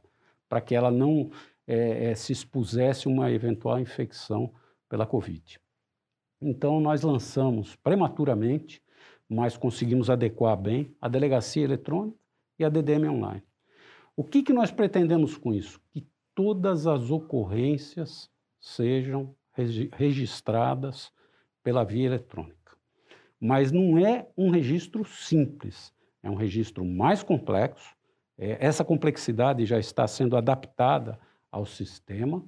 para 0.50 0.60
que 0.60 0.76
ela 0.76 0.92
não 0.92 1.30
é, 1.66 2.08
é, 2.08 2.16
se 2.16 2.34
expusesse 2.34 3.08
uma 3.08 3.32
eventual 3.32 3.80
infecção 3.80 4.52
pela 4.90 5.06
Covid. 5.06 5.58
Então, 6.42 6.82
nós 6.82 7.02
lançamos 7.02 7.78
prematuramente, 7.78 8.84
mas 9.30 9.56
conseguimos 9.56 10.10
adequar 10.10 10.58
bem 10.58 10.94
a 11.00 11.08
delegacia 11.08 11.64
eletrônica 11.64 12.18
e 12.60 12.66
a 12.66 12.68
DDM 12.68 13.08
online. 13.08 13.42
O 14.18 14.24
que, 14.26 14.44
que 14.44 14.52
nós 14.52 14.70
pretendemos 14.70 15.38
com 15.38 15.54
isso? 15.54 15.80
Que 15.94 16.06
todas 16.36 16.86
as 16.88 17.10
ocorrências 17.10 18.35
sejam 18.66 19.36
registradas 19.94 21.12
pela 21.64 21.84
via 21.84 22.08
eletrônica. 22.08 22.76
Mas 23.40 23.72
não 23.72 23.98
é 23.98 24.28
um 24.36 24.50
registro 24.50 25.06
simples, 25.06 25.94
é 26.24 26.30
um 26.30 26.36
registro 26.36 26.84
mais 26.84 27.22
complexo. 27.22 27.96
É, 28.38 28.58
essa 28.60 28.84
complexidade 28.84 29.66
já 29.66 29.78
está 29.78 30.08
sendo 30.08 30.36
adaptada 30.36 31.20
ao 31.52 31.64
sistema 31.66 32.44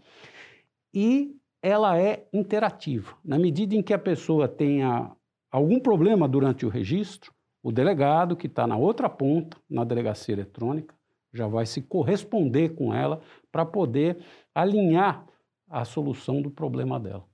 e 0.91 1.38
ela 1.62 2.00
é 2.00 2.25
interativa. 2.33 3.15
Na 3.24 3.38
medida 3.38 3.75
em 3.75 3.83
que 3.83 3.93
a 3.93 4.00
pessoa 4.00 4.47
tenha 4.47 5.12
algum 5.51 5.79
problema 5.79 6.27
durante 6.27 6.65
o 6.65 6.69
registro, 6.69 7.31
o 7.62 7.71
delegado 7.71 8.36
que 8.36 8.47
está 8.47 8.65
na 8.65 8.75
outra 8.75 9.07
ponta, 9.07 9.55
na 9.69 9.83
delegacia 9.83 10.33
eletrônica, 10.33 10.95
já 11.31 11.47
vai 11.47 11.67
se 11.67 11.81
corresponder 11.83 12.69
com 12.69 12.91
ela 12.91 13.21
para 13.51 13.63
poder 13.65 14.17
alinhar 14.53 15.27
a 15.69 15.86
solução 15.86 16.41
do 16.41 16.50
problema 16.50 17.00
dela. 17.00 17.25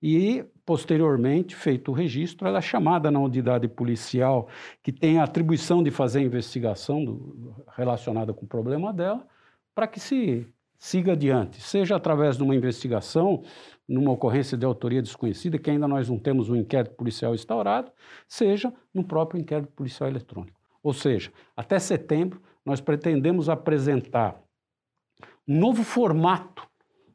E, 0.00 0.44
posteriormente, 0.64 1.56
feito 1.56 1.90
o 1.90 1.94
registro, 1.94 2.46
ela 2.46 2.58
é 2.58 2.62
chamada 2.62 3.10
na 3.10 3.18
unidade 3.18 3.66
policial 3.66 4.48
que 4.82 4.92
tem 4.92 5.18
a 5.18 5.24
atribuição 5.24 5.82
de 5.82 5.90
fazer 5.90 6.20
a 6.20 6.22
investigação 6.22 7.04
do, 7.04 7.64
relacionada 7.76 8.32
com 8.32 8.44
o 8.44 8.48
problema 8.48 8.92
dela, 8.92 9.26
para 9.74 9.88
que 9.88 9.98
se 9.98 10.46
siga 10.78 11.12
adiante, 11.12 11.60
seja 11.60 11.96
através 11.96 12.36
de 12.36 12.42
uma 12.44 12.54
investigação, 12.54 13.42
numa 13.88 14.12
ocorrência 14.12 14.56
de 14.56 14.64
autoria 14.64 15.02
desconhecida, 15.02 15.58
que 15.58 15.70
ainda 15.70 15.88
nós 15.88 16.08
não 16.08 16.18
temos 16.18 16.48
um 16.48 16.54
inquérito 16.54 16.94
policial 16.94 17.34
instaurado, 17.34 17.90
seja 18.28 18.72
no 18.94 19.02
próprio 19.02 19.40
inquérito 19.40 19.72
policial 19.72 20.08
eletrônico. 20.08 20.60
Ou 20.80 20.92
seja, 20.92 21.32
até 21.56 21.78
setembro, 21.80 22.40
nós 22.64 22.80
pretendemos 22.80 23.48
apresentar 23.48 24.40
um 25.46 25.58
novo 25.58 25.82
formato 25.82 26.68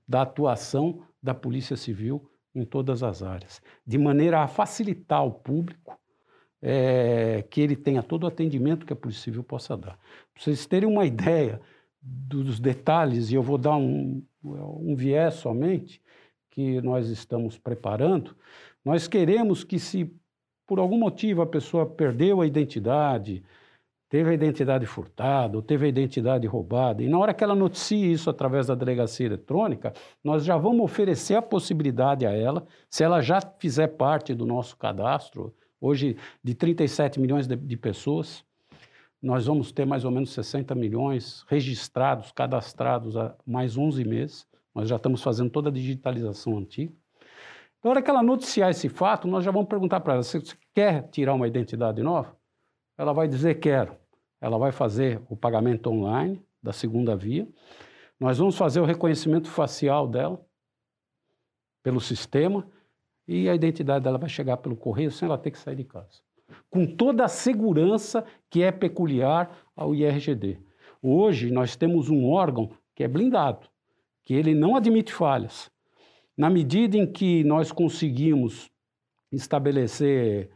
da 0.07 0.21
atuação 0.21 1.01
da 1.21 1.33
Polícia 1.33 1.75
Civil 1.75 2.29
em 2.53 2.65
todas 2.65 3.01
as 3.01 3.23
áreas, 3.23 3.61
de 3.85 3.97
maneira 3.97 4.41
a 4.41 4.47
facilitar 4.47 5.19
ao 5.19 5.31
público 5.31 5.99
é, 6.61 7.43
que 7.49 7.59
ele 7.59 7.75
tenha 7.75 8.03
todo 8.03 8.23
o 8.23 8.27
atendimento 8.27 8.85
que 8.85 8.93
a 8.93 8.95
Polícia 8.95 9.23
Civil 9.23 9.43
possa 9.43 9.75
dar. 9.75 9.97
Para 10.33 10.43
vocês 10.43 10.65
terem 10.65 10.87
uma 10.87 11.05
ideia 11.05 11.59
dos 12.01 12.59
detalhes, 12.59 13.31
e 13.31 13.35
eu 13.35 13.41
vou 13.41 13.57
dar 13.57 13.75
um, 13.75 14.23
um 14.43 14.95
viés 14.95 15.35
somente, 15.35 16.01
que 16.51 16.81
nós 16.81 17.09
estamos 17.09 17.57
preparando, 17.57 18.35
nós 18.85 19.07
queremos 19.07 19.63
que 19.63 19.79
se 19.79 20.13
por 20.67 20.79
algum 20.79 20.97
motivo 20.97 21.41
a 21.41 21.47
pessoa 21.47 21.85
perdeu 21.85 22.41
a 22.41 22.47
identidade, 22.47 23.43
teve 24.13 24.29
a 24.29 24.33
identidade 24.35 24.85
furtada, 24.85 25.57
ou 25.57 25.63
teve 25.63 25.87
a 25.87 25.89
identidade 25.89 26.45
roubada, 26.45 27.01
e 27.01 27.09
na 27.09 27.17
hora 27.17 27.33
que 27.33 27.43
ela 27.43 27.55
noticia 27.55 28.05
isso 28.05 28.29
através 28.29 28.67
da 28.67 28.75
delegacia 28.75 29.25
eletrônica, 29.25 29.91
nós 30.23 30.45
já 30.45 30.55
vamos 30.55 30.85
oferecer 30.85 31.33
a 31.33 31.41
possibilidade 31.41 32.23
a 32.23 32.31
ela, 32.31 32.63
se 32.91 33.03
ela 33.03 33.23
já 33.23 33.41
fizer 33.57 33.87
parte 33.87 34.35
do 34.35 34.45
nosso 34.45 34.77
cadastro, 34.77 35.51
hoje 35.81 36.15
de 36.43 36.53
37 36.53 37.19
milhões 37.19 37.47
de, 37.47 37.55
de 37.55 37.75
pessoas, 37.75 38.45
nós 39.19 39.47
vamos 39.47 39.71
ter 39.71 39.83
mais 39.83 40.05
ou 40.05 40.11
menos 40.11 40.31
60 40.31 40.75
milhões 40.75 41.43
registrados, 41.47 42.31
cadastrados 42.31 43.17
há 43.17 43.35
mais 43.43 43.75
11 43.79 44.05
meses, 44.05 44.45
nós 44.75 44.89
já 44.89 44.97
estamos 44.97 45.23
fazendo 45.23 45.49
toda 45.49 45.69
a 45.69 45.73
digitalização 45.73 46.55
antiga. 46.59 46.93
Na 47.83 47.89
hora 47.89 47.99
que 47.99 48.11
ela 48.11 48.21
noticiar 48.21 48.69
esse 48.69 48.89
fato, 48.89 49.27
nós 49.27 49.43
já 49.43 49.49
vamos 49.49 49.69
perguntar 49.69 50.01
para 50.01 50.13
ela, 50.13 50.21
você 50.21 50.39
quer 50.71 51.09
tirar 51.09 51.33
uma 51.33 51.47
identidade 51.47 52.03
nova? 52.03 52.37
Ela 52.95 53.11
vai 53.11 53.27
dizer 53.27 53.55
quero 53.55 54.02
ela 54.43 54.57
vai 54.57 54.73
fazer 54.73 55.21
o 55.29 55.37
pagamento 55.37 55.89
online 55.89 56.43
da 56.61 56.73
segunda 56.73 57.15
via. 57.15 57.47
Nós 58.19 58.37
vamos 58.37 58.57
fazer 58.57 58.81
o 58.81 58.85
reconhecimento 58.85 59.47
facial 59.47 60.05
dela 60.05 60.45
pelo 61.81 62.01
sistema 62.01 62.67
e 63.25 63.47
a 63.47 63.55
identidade 63.55 64.03
dela 64.03 64.17
vai 64.17 64.27
chegar 64.27 64.57
pelo 64.57 64.75
correio 64.75 65.11
sem 65.11 65.27
ela 65.27 65.37
ter 65.37 65.49
que 65.49 65.57
sair 65.57 65.77
de 65.77 65.85
casa. 65.85 66.19
Com 66.69 66.85
toda 66.85 67.23
a 67.23 67.29
segurança 67.29 68.25
que 68.49 68.61
é 68.61 68.69
peculiar 68.69 69.49
ao 69.73 69.95
IRGD. 69.95 70.59
Hoje 71.01 71.49
nós 71.49 71.77
temos 71.77 72.09
um 72.09 72.29
órgão 72.29 72.69
que 72.93 73.01
é 73.01 73.07
blindado, 73.07 73.69
que 74.25 74.33
ele 74.33 74.53
não 74.53 74.75
admite 74.75 75.13
falhas. 75.13 75.71
Na 76.35 76.49
medida 76.49 76.97
em 76.97 77.09
que 77.09 77.45
nós 77.45 77.71
conseguimos 77.71 78.69
estabelecer 79.31 80.51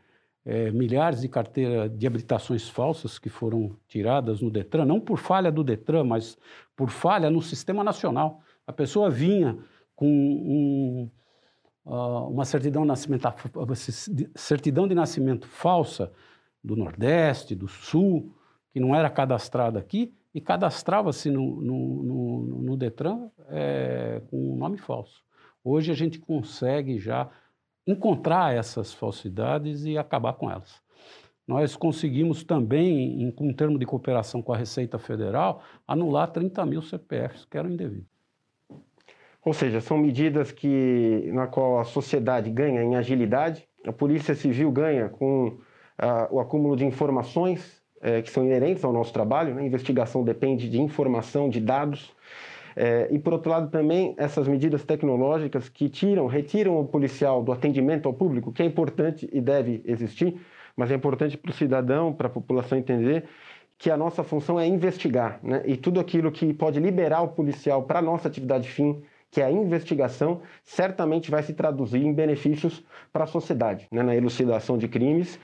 é, 0.48 0.72
milhares 0.72 1.20
de 1.20 1.27
carteiras 1.27 1.92
de 1.92 2.08
habilitações 2.08 2.70
falsas 2.70 3.20
que 3.20 3.27
foram 3.27 3.75
tiradas 3.86 4.39
no 4.39 4.50
Detran, 4.50 4.86
não 4.86 4.98
por 4.98 5.18
falha 5.18 5.51
do 5.51 5.62
Detran, 5.62 6.06
mas 6.06 6.38
por 6.74 6.89
falha 6.89 7.30
no 7.30 7.42
sistema 7.42 7.84
nacional. 7.84 8.42
A 8.66 8.72
pessoa 8.72 9.10
vinha 9.10 9.58
com 9.94 10.08
um, 10.08 11.12
uh, 11.86 12.30
uma 12.30 12.46
certidão 12.46 12.84
de, 12.84 12.88
nascimento, 12.88 13.27
certidão 14.36 14.88
de 14.88 14.96
nascimento 14.96 15.48
falsa 15.48 16.13
do 16.63 16.77
Nordeste, 16.77 17.54
do 17.54 17.68
Sul, 17.68 18.34
que 18.72 18.80
não 18.80 18.96
era 18.96 19.10
cadastrada 19.10 19.77
aqui, 19.77 20.13
e 20.34 20.39
cadastrava-se 20.39 21.30
no, 21.30 21.60
no, 21.60 22.04
no, 22.04 22.62
no, 22.62 22.77
Detran 22.77 23.30
é, 23.50 24.22
com 24.30 24.54
um 24.54 24.56
nome 24.56 24.77
falso. 24.77 25.22
Hoje 25.62 25.92
a 25.92 25.96
gente 25.96 26.20
consegue 26.20 27.00
já 27.00 27.30
encontrar 27.88 28.53
essas 28.53 28.94
falsidades 28.94 29.86
e 29.86 29.98
acabar 29.98 30.34
com 30.34 30.51
elas. 30.51 30.86
nós 31.48 31.77
conseguimos 31.77 32.44
também, 32.44 33.22
em, 33.22 33.34
um 33.39 33.53
termo 33.53 33.79
de 33.79 33.86
cooperação 33.86 34.41
com 34.41 34.51
a 34.51 34.58
Receita 34.58 35.00
Federal, 35.00 35.63
anular 35.88 36.29
30 36.29 36.65
mil 36.65 36.82
CPFs 36.82 37.46
que 37.46 37.58
eram 37.58 37.70
indevidos. 37.70 38.10
Ou 39.46 39.53
seja, 39.53 39.79
são 39.79 39.98
medidas 39.98 40.51
que, 40.51 41.32
na 41.34 41.48
qual 41.48 41.79
a 41.79 41.86
sociedade 41.86 42.51
ganha 42.51 42.84
em 42.84 42.98
agilidade, 42.98 43.65
a 43.86 43.94
Polícia 43.94 44.36
Civil 44.36 44.70
ganha 44.70 45.08
com 45.08 45.58
ah, 45.98 46.27
o 46.29 46.41
acúmulo 46.41 46.75
de 46.75 46.86
informações 46.86 47.82
eh, 48.01 48.22
que 48.22 48.29
são 48.29 48.46
inerentes 48.46 48.84
ao 48.84 48.94
nosso 48.94 49.12
trabalho. 49.12 49.56
Né? 49.56 49.62
A 49.62 49.65
investigação 49.65 50.24
depende 50.24 50.70
de 50.70 50.79
informação, 50.79 51.50
de 51.50 51.60
dados. 51.60 52.13
Eh, 52.80 53.08
e, 53.10 53.18
por 53.18 53.34
outro 53.34 53.50
lado, 53.50 53.72
também 53.72 54.14
essas 54.18 54.48
medidas 54.48 54.84
tecnológicas 54.84 55.68
que 55.68 55.90
tiram, 55.90 56.28
retiram 56.28 56.80
o 56.80 56.86
policial 56.86 57.42
do 57.44 57.52
atendimento 57.52 58.08
ao 58.08 58.14
público, 58.14 58.52
que 58.52 58.62
é 58.62 58.66
importante 58.66 59.28
e 59.34 59.42
deve 59.42 59.82
existir, 59.84 60.40
mas 60.76 60.92
é 60.92 60.94
importante 60.94 61.36
para 61.36 61.50
o 61.50 61.54
cidadão, 61.54 62.14
para 62.14 62.28
a 62.28 62.30
população 62.30 62.78
entender 62.78 63.24
que 63.80 63.90
a 63.90 63.98
nossa 63.98 64.24
função 64.24 64.60
é 64.60 64.68
investigar, 64.68 65.40
né? 65.42 65.64
e 65.66 65.76
tudo 65.76 66.00
aquilo 66.00 66.32
que 66.32 66.54
pode 66.54 66.80
liberar 66.80 67.24
o 67.24 67.30
policial 67.30 67.82
para 67.82 67.98
a 67.98 68.02
nossa 68.02 68.28
atividade 68.28 68.70
fim, 68.70 69.02
que 69.32 69.42
é 69.42 69.46
a 69.46 69.52
investigação, 69.52 70.42
certamente 70.64 71.32
vai 71.32 71.42
se 71.42 71.54
traduzir 71.54 72.04
em 72.04 72.14
benefícios 72.14 72.84
para 73.12 73.24
a 73.24 73.28
sociedade, 73.28 73.88
né? 73.92 74.04
na 74.04 74.16
elucidação 74.16 74.78
de 74.78 74.88
crimes 74.88 75.40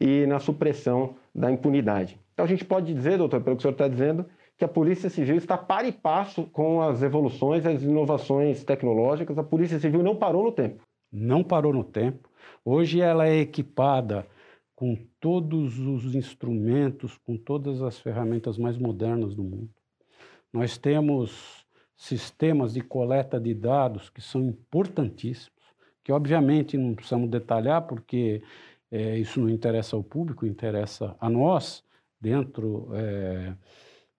e 0.00 0.26
na 0.26 0.40
supressão 0.40 1.14
da 1.32 1.50
impunidade. 1.50 2.18
Então 2.34 2.44
a 2.44 2.48
gente 2.48 2.64
pode 2.64 2.92
dizer, 2.92 3.18
doutor, 3.18 3.40
pelo 3.40 3.54
que 3.54 3.60
o 3.60 3.62
senhor 3.62 3.72
está 3.72 3.86
dizendo, 3.86 4.26
que 4.62 4.64
a 4.64 4.68
Polícia 4.68 5.10
Civil 5.10 5.34
está 5.34 5.58
para 5.58 5.88
e 5.88 5.92
passo 5.92 6.44
com 6.44 6.80
as 6.80 7.02
evoluções, 7.02 7.66
as 7.66 7.82
inovações 7.82 8.62
tecnológicas. 8.62 9.36
A 9.36 9.42
Polícia 9.42 9.80
Civil 9.80 10.04
não 10.04 10.14
parou 10.14 10.44
no 10.44 10.52
tempo. 10.52 10.84
Não 11.10 11.42
parou 11.42 11.72
no 11.72 11.82
tempo. 11.82 12.30
Hoje 12.64 13.00
ela 13.00 13.26
é 13.26 13.38
equipada 13.38 14.24
com 14.76 14.96
todos 15.18 15.80
os 15.80 16.14
instrumentos, 16.14 17.18
com 17.18 17.36
todas 17.36 17.82
as 17.82 17.98
ferramentas 17.98 18.56
mais 18.56 18.78
modernas 18.78 19.34
do 19.34 19.42
mundo. 19.42 19.70
Nós 20.52 20.78
temos 20.78 21.66
sistemas 21.96 22.72
de 22.72 22.82
coleta 22.82 23.40
de 23.40 23.52
dados 23.54 24.10
que 24.10 24.20
são 24.20 24.42
importantíssimos, 24.42 25.50
que 26.04 26.12
obviamente 26.12 26.78
não 26.78 26.94
precisamos 26.94 27.28
detalhar 27.28 27.82
porque 27.82 28.44
é, 28.92 29.18
isso 29.18 29.40
não 29.40 29.50
interessa 29.50 29.96
ao 29.96 30.04
público, 30.04 30.46
interessa 30.46 31.16
a 31.18 31.28
nós 31.28 31.82
dentro 32.20 32.90
é, 32.94 33.54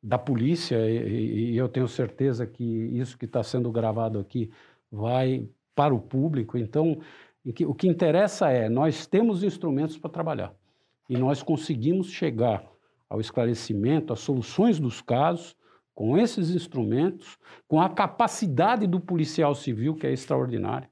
da 0.04 0.18
polícia 0.18 0.78
e, 0.90 1.54
e, 1.54 1.58
eu 1.58 1.70
tenho 1.70 1.88
certeza 1.88 2.46
que 2.46 2.64
isso 2.64 3.18
que 3.18 3.24
está 3.24 3.42
sendo 3.42 3.72
gravado 3.72 4.20
aqui 4.20 4.52
vai 4.92 5.48
para 5.74 5.96
o 5.96 6.00
público. 6.00 6.58
Então, 6.58 7.00
o 7.66 7.74
que 7.74 7.88
interessa 7.88 8.50
é 8.50 8.68
nós 8.68 9.08
temos 9.08 9.44
instrumentos 9.44 9.98
para 9.98 10.10
trabalhar 10.10 10.54
e 11.10 11.18
nós 11.18 11.42
conseguimos 11.42 12.12
chegar 12.12 12.66
ao 13.10 13.22
esclarecimento, 13.22 14.12
às 14.12 14.20
soluções 14.20 14.78
dos 14.80 15.02
casos 15.02 15.56
com 15.96 16.18
esses 16.18 16.50
instrumentos, 16.50 17.38
com 17.68 17.80
a 17.80 17.88
capacidade 17.88 18.88
do 18.88 19.00
policial 19.00 19.54
civil, 19.54 19.96
que 19.96 20.08
é 20.08 20.12
extraordinária. 20.12 20.90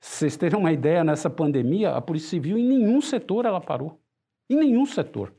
Vocês 0.00 0.36
terem 0.36 0.58
uma 0.58 0.72
ideia, 0.72 1.02
nessa 1.02 1.30
pandemia, 1.30 1.92
a 1.92 2.00
Polícia 2.00 2.30
Civil 2.30 2.58
em 2.58 2.66
nenhum 2.66 3.00
setor 3.00 3.46
ela 3.46 3.60
parou. 3.60 4.00
Em 4.50 4.56
nenhum 4.56 4.84
setor. 4.84 5.32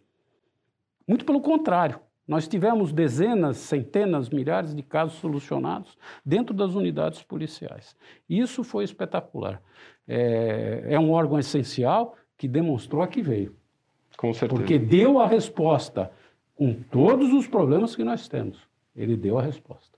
Muito 1.08 1.24
pelo 1.24 1.40
contrário. 1.40 2.00
Nós 2.28 2.48
tivemos 2.48 2.92
dezenas, 2.92 3.58
centenas, 3.58 4.30
milhares 4.30 4.76
de 4.76 4.82
casos 4.82 5.20
solucionados 5.20 5.98
dentro 6.26 6.54
das 6.54 6.74
unidades 6.74 7.22
policiais. 7.22 7.96
Isso 8.28 8.64
foi 8.64 8.84
espetacular. 8.84 9.62
É, 10.08 10.86
é 10.90 11.00
um 11.00 11.12
órgão 11.12 11.38
essencial 11.38 12.16
que 12.38 12.48
demonstrou 12.48 13.02
a 13.02 13.08
que 13.08 13.22
veio. 13.22 13.56
Com 14.18 14.34
certeza. 14.34 14.60
Porque 14.60 14.80
deu 14.80 15.20
a 15.20 15.28
resposta 15.28 16.12
com 16.56 16.74
todos 16.74 17.32
os 17.34 17.48
problemas 17.48 17.96
que 17.96 18.04
nós 18.04 18.28
temos. 18.28 18.58
Ele 18.96 19.16
deu 19.16 19.38
a 19.38 19.42
resposta. 19.42 19.96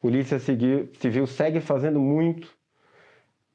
Polícia 0.00 0.38
Civil 0.38 1.26
segue 1.26 1.60
fazendo 1.60 1.98
muito 1.98 2.54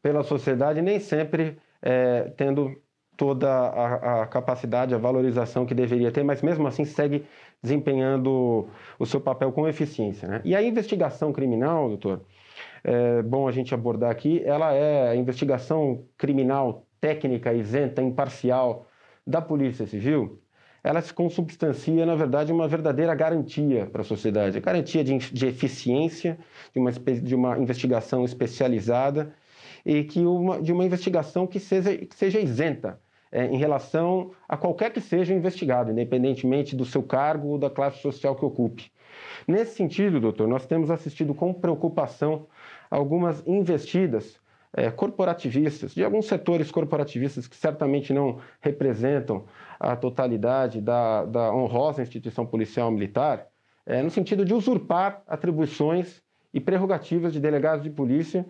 pela 0.01 0.23
sociedade, 0.23 0.81
nem 0.81 0.99
sempre 0.99 1.57
é, 1.81 2.23
tendo 2.35 2.75
toda 3.15 3.49
a, 3.49 4.21
a, 4.21 4.27
capacidade, 4.27 4.95
a 4.95 4.97
valorização 4.97 5.65
que 5.65 5.75
deveria 5.75 6.11
ter, 6.11 6.23
mas 6.23 6.41
mesmo 6.41 6.65
assim 6.65 6.85
segue 6.85 7.25
desempenhando 7.61 8.67
o 8.97 9.05
seu 9.05 9.19
papel 9.19 9.51
com 9.51 9.67
eficiência. 9.67 10.27
Né? 10.27 10.41
E 10.45 10.55
a 10.55 10.63
investigação 10.63 11.33
criminal, 11.33 11.89
doutor, 11.89 12.21
é 12.83 13.21
bom 13.21 13.47
a 13.47 13.51
gente 13.51 13.73
abordar 13.73 14.09
aqui, 14.09 14.41
ela 14.45 14.73
é 14.73 15.09
a 15.09 15.15
investigação 15.15 16.05
criminal 16.17 16.85
técnica, 16.99 17.53
isenta, 17.53 18.01
imparcial 18.01 18.85
da 19.25 19.41
Polícia 19.41 19.85
Civil, 19.85 20.41
ela 20.83 21.01
se 21.01 21.13
consubstancia, 21.13 22.05
na 22.05 22.15
verdade, 22.15 22.51
uma 22.53 22.67
verdadeira 22.67 23.13
garantia 23.13 23.85
para 23.85 24.01
a 24.01 24.05
sociedade, 24.05 24.57
a 24.57 24.61
garantia 24.61 25.03
de, 25.03 25.17
de 25.17 25.45
eficiência, 25.45 26.39
de 26.73 26.79
uma, 26.79 26.91
de 26.91 27.35
uma 27.35 27.57
investigação 27.57 28.23
especializada 28.23 29.33
e 29.85 30.03
que 30.03 30.19
uma, 30.21 30.61
de 30.61 30.71
uma 30.71 30.85
investigação 30.85 31.45
que 31.45 31.59
seja, 31.59 31.97
que 31.97 32.15
seja 32.15 32.39
isenta 32.39 32.99
é, 33.31 33.45
em 33.45 33.57
relação 33.57 34.31
a 34.47 34.57
qualquer 34.57 34.91
que 34.91 35.01
seja 35.01 35.33
investigado, 35.33 35.91
independentemente 35.91 36.75
do 36.75 36.85
seu 36.85 37.03
cargo 37.03 37.49
ou 37.49 37.57
da 37.57 37.69
classe 37.69 38.01
social 38.01 38.35
que 38.35 38.45
ocupe. 38.45 38.91
Nesse 39.47 39.75
sentido, 39.75 40.19
doutor, 40.19 40.47
nós 40.47 40.65
temos 40.65 40.89
assistido 40.89 41.33
com 41.33 41.53
preocupação 41.53 42.47
algumas 42.89 43.45
investidas 43.47 44.39
é, 44.73 44.89
corporativistas, 44.91 45.93
de 45.93 46.03
alguns 46.03 46.27
setores 46.27 46.71
corporativistas 46.71 47.47
que 47.47 47.55
certamente 47.55 48.13
não 48.13 48.39
representam 48.61 49.45
a 49.79 49.95
totalidade 49.95 50.81
da, 50.81 51.25
da 51.25 51.53
honrosa 51.53 52.01
instituição 52.01 52.45
policial 52.45 52.91
militar, 52.91 53.47
é, 53.85 54.01
no 54.01 54.09
sentido 54.09 54.45
de 54.45 54.53
usurpar 54.53 55.23
atribuições 55.27 56.21
e 56.53 56.59
prerrogativas 56.59 57.33
de 57.33 57.39
delegados 57.39 57.83
de 57.83 57.89
polícia 57.89 58.45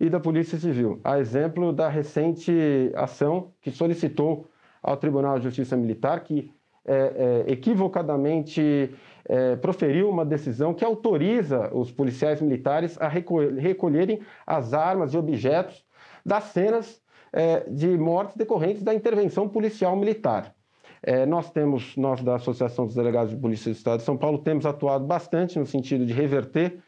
e 0.00 0.08
da 0.08 0.18
Polícia 0.18 0.58
Civil. 0.58 0.98
A 1.04 1.18
exemplo 1.18 1.72
da 1.72 1.88
recente 1.88 2.90
ação 2.96 3.52
que 3.60 3.70
solicitou 3.70 4.46
ao 4.82 4.96
Tribunal 4.96 5.38
de 5.38 5.44
Justiça 5.44 5.76
Militar, 5.76 6.20
que 6.20 6.50
é, 6.86 7.44
é, 7.46 7.52
equivocadamente 7.52 8.90
é, 9.28 9.54
proferiu 9.56 10.08
uma 10.08 10.24
decisão 10.24 10.72
que 10.72 10.84
autoriza 10.84 11.70
os 11.74 11.92
policiais 11.92 12.40
militares 12.40 12.96
a 12.98 13.06
recolherem 13.06 14.20
as 14.46 14.72
armas 14.72 15.12
e 15.12 15.18
objetos 15.18 15.84
das 16.24 16.44
cenas 16.44 17.02
é, 17.32 17.68
de 17.68 17.86
mortes 17.98 18.36
decorrentes 18.36 18.82
da 18.82 18.94
intervenção 18.94 19.46
policial 19.46 19.94
militar. 19.94 20.54
É, 21.02 21.24
nós 21.26 21.50
temos, 21.50 21.96
nós 21.96 22.22
da 22.22 22.36
Associação 22.36 22.86
dos 22.86 22.94
Delegados 22.94 23.30
de 23.30 23.36
Polícia 23.36 23.70
do 23.70 23.76
Estado 23.76 23.98
de 23.98 24.04
São 24.04 24.16
Paulo, 24.16 24.38
temos 24.38 24.64
atuado 24.64 25.06
bastante 25.06 25.58
no 25.58 25.66
sentido 25.66 26.04
de 26.06 26.12
reverter 26.12 26.78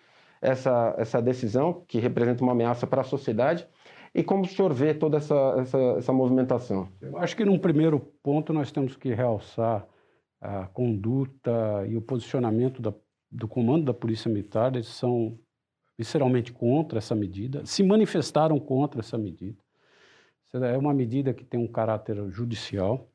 essa, 0.43 0.95
essa 0.99 1.23
decisão, 1.23 1.85
que 1.87 2.01
representa 2.01 2.43
uma 2.43 2.53
ameaça 2.53 2.87
para 2.87 3.03
a 3.03 3.05
sociedade. 3.05 3.67
E 4.15 4.23
como 4.23 4.43
o 4.43 4.47
senhor 4.47 4.75
vê 4.75 4.93
toda 4.93 5.17
essa, 5.17 5.55
essa, 5.59 5.79
essa 5.97 6.13
movimentação? 6.13 6.89
Eu 7.01 7.17
acho 7.17 7.37
que, 7.37 7.45
num 7.45 7.59
primeiro 7.59 8.01
ponto, 8.23 8.53
nós 8.53 8.73
temos 8.73 8.97
que 8.97 9.15
realçar 9.15 9.87
a 10.41 10.67
conduta 10.67 11.87
e 11.89 11.97
o 11.97 12.03
posicionamento 12.03 12.83
da, 12.83 12.93
do 13.31 13.47
comando 13.47 13.85
da 13.85 13.95
Polícia 13.95 14.29
Militar. 14.29 14.75
Eles 14.75 14.89
são 14.89 15.39
visceralmente 15.97 16.53
contra 16.53 16.99
essa 16.99 17.15
medida, 17.15 17.65
se 17.65 17.83
manifestaram 17.83 18.59
contra 18.59 19.01
essa 19.01 19.17
medida. 19.17 19.63
É 20.53 20.77
uma 20.77 20.93
medida 20.93 21.33
que 21.33 21.45
tem 21.45 21.59
um 21.59 21.69
caráter 21.69 22.29
judicial, 22.31 23.09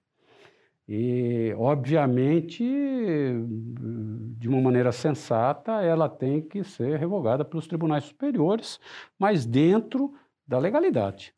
e, 0.87 1.53
obviamente, 1.57 2.63
de 4.37 4.47
uma 4.47 4.61
maneira 4.61 4.91
sensata, 4.93 5.81
ela 5.81 6.07
tem 6.07 6.41
que 6.41 6.63
ser 6.63 6.97
revogada 6.97 7.43
pelos 7.43 7.67
tribunais 7.67 8.05
superiores, 8.05 8.79
mas 9.19 9.45
dentro 9.45 10.13
da 10.47 10.57
legalidade. 10.57 11.33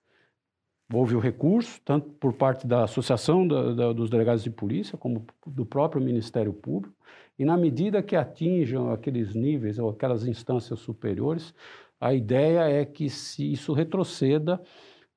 Houve 0.93 1.15
o 1.15 1.19
recurso, 1.19 1.81
tanto 1.83 2.09
por 2.11 2.33
parte 2.33 2.67
da 2.67 2.83
Associação 2.83 3.47
da, 3.47 3.73
da, 3.73 3.93
dos 3.93 4.09
Delegados 4.09 4.43
de 4.43 4.51
Polícia, 4.51 4.97
como 4.97 5.25
do 5.45 5.65
próprio 5.65 6.01
Ministério 6.01 6.53
Público, 6.53 6.95
e 7.37 7.45
na 7.45 7.57
medida 7.57 8.03
que 8.03 8.15
atinjam 8.15 8.91
aqueles 8.91 9.33
níveis 9.33 9.79
ou 9.79 9.89
aquelas 9.89 10.27
instâncias 10.27 10.79
superiores, 10.79 11.53
a 11.99 12.13
ideia 12.13 12.69
é 12.69 12.85
que 12.85 13.09
se 13.09 13.51
isso 13.51 13.73
retroceda 13.73 14.61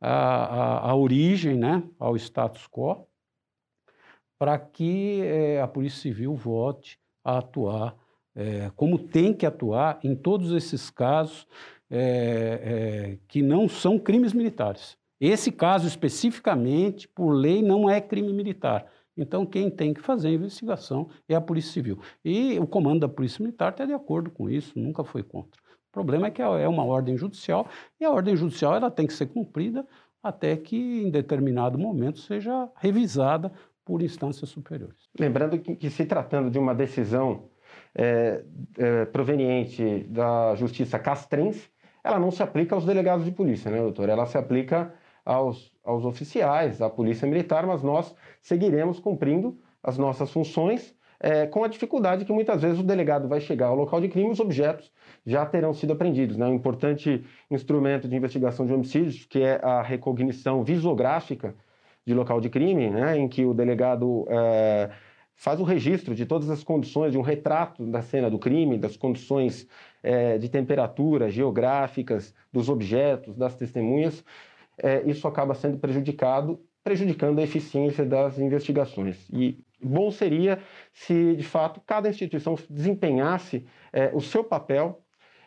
à, 0.01 0.95
origem, 0.95 1.57
né, 1.57 1.83
ao 1.99 2.17
status 2.17 2.67
quo, 2.67 3.07
para 4.43 4.59
que 4.59 5.21
é, 5.23 5.61
a 5.61 5.69
Polícia 5.69 6.01
Civil 6.03 6.35
volte 6.35 6.99
a 7.25 7.39
atuar 7.39 7.95
é, 8.35 8.73
como 8.75 8.99
tem 8.99 9.33
que 9.33 9.47
atuar 9.47 10.01
em 10.03 10.17
todos 10.17 10.51
esses 10.51 10.91
casos 10.91 11.47
é, 11.89 13.19
que 13.29 13.41
não 13.41 13.69
são 13.69 14.01
crimes 14.01 14.33
militares. 14.33 14.97
Esse 15.21 15.53
caso 15.53 15.87
especificamente, 15.87 17.07
por 17.07 17.31
lei, 17.31 17.63
não 17.63 17.89
é 17.89 18.01
crime 18.01 18.33
militar. 18.33 18.85
Então, 19.17 19.47
quem 19.47 19.71
tem 19.71 19.95
que 19.95 20.01
fazer 20.01 20.31
a 20.31 20.33
investigação 20.33 21.09
é 21.29 21.37
a 21.37 21.41
Polícia 21.41 21.75
Civil. 21.75 22.01
E 22.25 22.59
o 22.59 22.67
comando 22.67 23.03
da 23.03 23.09
Polícia 23.09 23.41
Militar 23.45 23.71
está 23.71 23.87
de 23.87 23.93
acordo 23.93 24.29
com 24.29 24.51
isso, 24.51 24.77
nunca 24.77 25.05
foi 25.05 25.23
contra. 25.23 25.61
O 25.63 25.93
problema 25.93 26.27
é 26.27 26.31
que 26.33 26.43
é 26.43 26.67
uma 26.67 26.85
ordem 26.85 27.17
judicial 27.17 27.69
e 28.01 28.05
a 28.05 28.11
ordem 28.11 28.35
judicial 28.35 28.75
ela 28.75 28.91
tem 28.91 29.07
que 29.07 29.13
ser 29.13 29.27
cumprida 29.27 29.87
até 30.21 30.57
que, 30.57 30.77
em 30.77 31.11
determinado 31.11 31.79
momento, 31.79 32.19
seja 32.21 32.69
revisada 32.77 33.53
por 33.85 34.03
instâncias 34.03 34.51
superiores. 34.51 35.09
Lembrando 35.19 35.59
que, 35.59 35.77
que 35.77 35.91
se 35.91 36.05
tratando 36.05 36.51
de 36.51 36.59
uma 36.59 36.75
decisão 36.75 37.45
é, 37.95 38.43
é, 38.79 39.05
proveniente 39.07 40.05
da 40.09 40.55
justiça 40.55 40.99
castrense, 40.99 41.69
ela 42.05 42.19
não 42.19 42.31
se 42.31 42.43
aplica 42.43 42.75
aos 42.75 42.85
delegados 42.85 43.25
de 43.25 43.31
polícia, 43.31 43.71
né, 43.71 43.79
doutor? 43.79 44.09
Ela 44.09 44.27
se 44.27 44.37
aplica 44.37 44.93
aos, 45.25 45.73
aos 45.85 46.05
oficiais, 46.05 46.83
à 46.83 46.91
polícia 46.91 47.27
militar, 47.29 47.67
mas 47.67 47.83
nós 47.83 48.15
seguiremos 48.41 48.99
cumprindo 48.99 49.59
as 49.83 49.99
nossas 49.99 50.31
funções 50.31 50.95
é, 51.21 51.47
com 51.47 51.63
a 51.63 51.69
dificuldade 51.69 52.25
que 52.25 52.33
muitas 52.33 52.61
vezes 52.61 52.81
o 52.81 52.83
delegado 52.83 53.29
vai 53.29 53.41
chegar 53.41 53.69
ao 53.69 53.77
local 53.77 54.01
de 54.01 54.09
crime 54.09 54.29
e 54.29 54.33
os 54.33 54.41
objetos 54.41 54.91
já 55.25 55.47
terão 55.47 55.73
sido 55.73 55.93
apreendidos. 55.93 56.37
Né? 56.37 56.45
Um 56.47 56.55
importante 56.55 57.25
instrumento 57.49 58.09
de 58.09 58.17
investigação 58.17 58.67
de 58.67 58.73
homicídios, 58.73 59.25
que 59.25 59.41
é 59.41 59.61
a 59.63 59.81
recognição 59.81 60.65
visográfica 60.65 61.55
de 62.07 62.15
local 62.15 62.41
de 62.41 62.49
crime, 62.49 62.91
né? 62.91 63.17
em 63.17 63.29
que 63.29 63.45
o 63.45 63.55
delegado 63.55 64.27
é, 64.29 64.91
faz 65.35 65.61
o 65.61 65.65
registro 65.65 66.15
de 66.15 66.27
todas 66.27 66.51
as 66.51 66.63
condições, 66.63 67.13
de 67.13 67.19
um 67.19 67.23
retrato 67.23 67.87
da 67.87 68.03
cena 68.03 68.31
do 68.31 68.39
crime, 68.39 68.79
das 68.79 68.97
condições 68.97 69.67
é, 70.03 70.39
de 70.39 70.49
temperatura 70.49 71.31
geográficas, 71.31 72.35
dos 72.53 72.69
objetos, 72.69 73.37
das 73.37 73.55
testemunhas, 73.55 74.25
é, 74.79 75.03
isso 75.05 75.27
acaba 75.29 75.55
sendo 75.55 75.79
prejudicado, 75.79 76.61
prejudicando 76.83 77.39
a 77.39 77.43
eficiência 77.43 78.05
das 78.05 78.39
investigações. 78.39 79.29
E 79.33 79.59
bom 79.83 80.11
seria 80.11 80.59
se, 80.93 81.37
de 81.37 81.45
fato, 81.45 81.81
cada 81.87 82.09
instituição 82.09 82.57
desempenhasse 82.69 83.65
é, 83.93 84.11
o 84.13 84.21
seu 84.21 84.43
papel 84.43 85.03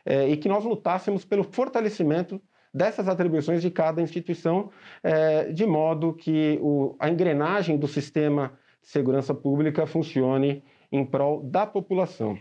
é, 0.05 0.27
e 0.29 0.37
que 0.37 0.47
nós 0.47 0.63
lutássemos 0.63 1.25
pelo 1.25 1.43
fortalecimento 1.43 2.41
dessas 2.75 3.07
atribuições 3.07 3.61
de 3.61 3.71
cada 3.71 4.01
instituição, 4.01 4.69
é, 5.01 5.45
de 5.45 5.65
modo 5.65 6.13
que 6.13 6.59
o, 6.61 6.93
a 6.99 7.09
engrenagem 7.09 7.77
do 7.77 7.87
sistema 7.87 8.51
de 8.81 8.89
segurança 8.89 9.33
pública 9.33 9.87
funcione 9.87 10.61
em 10.91 11.05
prol 11.05 11.41
da 11.41 11.65
população. 11.65 12.37